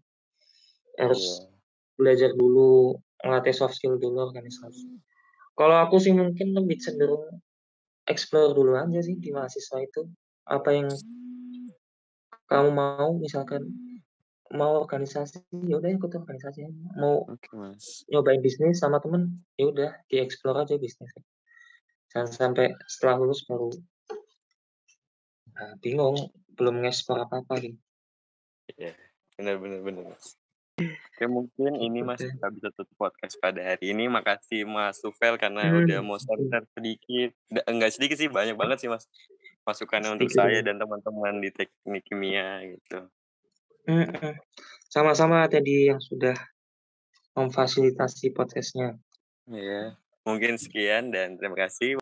Harus 0.96 1.44
Iya. 1.44 1.52
belajar 2.00 2.32
dulu, 2.40 2.96
ngelatih 3.20 3.52
soft 3.52 3.76
skill 3.76 4.00
dulu, 4.00 4.32
organisasi. 4.32 4.88
Kalau 5.60 5.76
aku 5.84 6.00
sih 6.00 6.16
mungkin 6.16 6.56
lebih 6.56 6.80
cenderung 6.80 7.44
explore 8.08 8.56
dulu 8.56 8.80
aja 8.80 9.04
sih 9.04 9.20
di 9.20 9.30
mahasiswa 9.30 9.78
itu, 9.84 10.08
apa 10.48 10.70
yang 10.72 10.90
kamu 12.48 12.70
mau, 12.72 13.10
misalkan 13.20 13.68
mau 14.52 14.84
organisasi, 14.84 15.44
ya 15.68 15.80
udah 15.80 15.92
ikut 15.92 16.12
organisasi 16.12 16.68
mau 17.00 17.24
Oke, 17.28 17.52
Mas. 17.56 18.04
nyobain 18.12 18.44
bisnis 18.44 18.84
sama 18.84 19.00
temen, 19.00 19.44
ya 19.56 19.72
udah 19.72 19.92
di-explore 20.12 20.64
aja 20.64 20.76
bisnisnya. 20.76 21.24
Jangan 22.12 22.32
sampai 22.32 22.76
setelah 22.92 23.24
lulus 23.24 23.48
baru 23.48 23.72
nah, 25.56 25.72
bingung, 25.80 26.18
belum 26.62 26.86
nge-explore 26.86 27.26
apa-apa 27.26 27.54
gitu. 27.58 27.78
Iya, 28.78 28.94
benar 29.36 29.56
benar. 29.82 30.14
Oke, 30.82 31.26
mungkin 31.30 31.78
ini, 31.78 32.02
Mas, 32.02 32.18
Ted. 32.18 32.34
kita 32.34 32.48
bisa 32.50 32.70
tutup 32.74 32.96
podcast 32.98 33.38
pada 33.38 33.62
hari 33.62 33.94
ini. 33.94 34.10
Makasih 34.10 34.66
Mas 34.66 34.98
Tufel 34.98 35.38
karena 35.38 35.70
udah 35.74 36.02
Hmm, 36.02 36.08
mau 36.08 36.18
oke. 36.18 36.26
share-share 36.26 36.66
sedikit, 36.74 37.30
enggak 37.70 37.92
sedikit 37.94 38.18
sih, 38.18 38.30
banyak 38.30 38.58
banget 38.58 38.78
sih, 38.82 38.90
Mas, 38.90 39.06
masukannya 39.62 40.18
untuk 40.18 40.30
saya 40.30 40.62
ya. 40.62 40.66
dan 40.66 40.78
teman-teman 40.78 41.38
di 41.38 41.50
teknik 41.54 42.02
kimia 42.06 42.66
gitu. 42.66 43.06
Mhm. 43.86 44.38
Sama-sama 44.90 45.46
tadi 45.46 45.90
yang 45.94 46.02
sudah 46.02 46.34
memfasilitasi 47.38 48.34
podcast-nya. 48.34 48.98
Iya, 49.50 49.96
mungkin 50.26 50.58
sekian 50.58 51.10
dan 51.14 51.38
terima 51.38 51.58
kasih. 51.68 51.98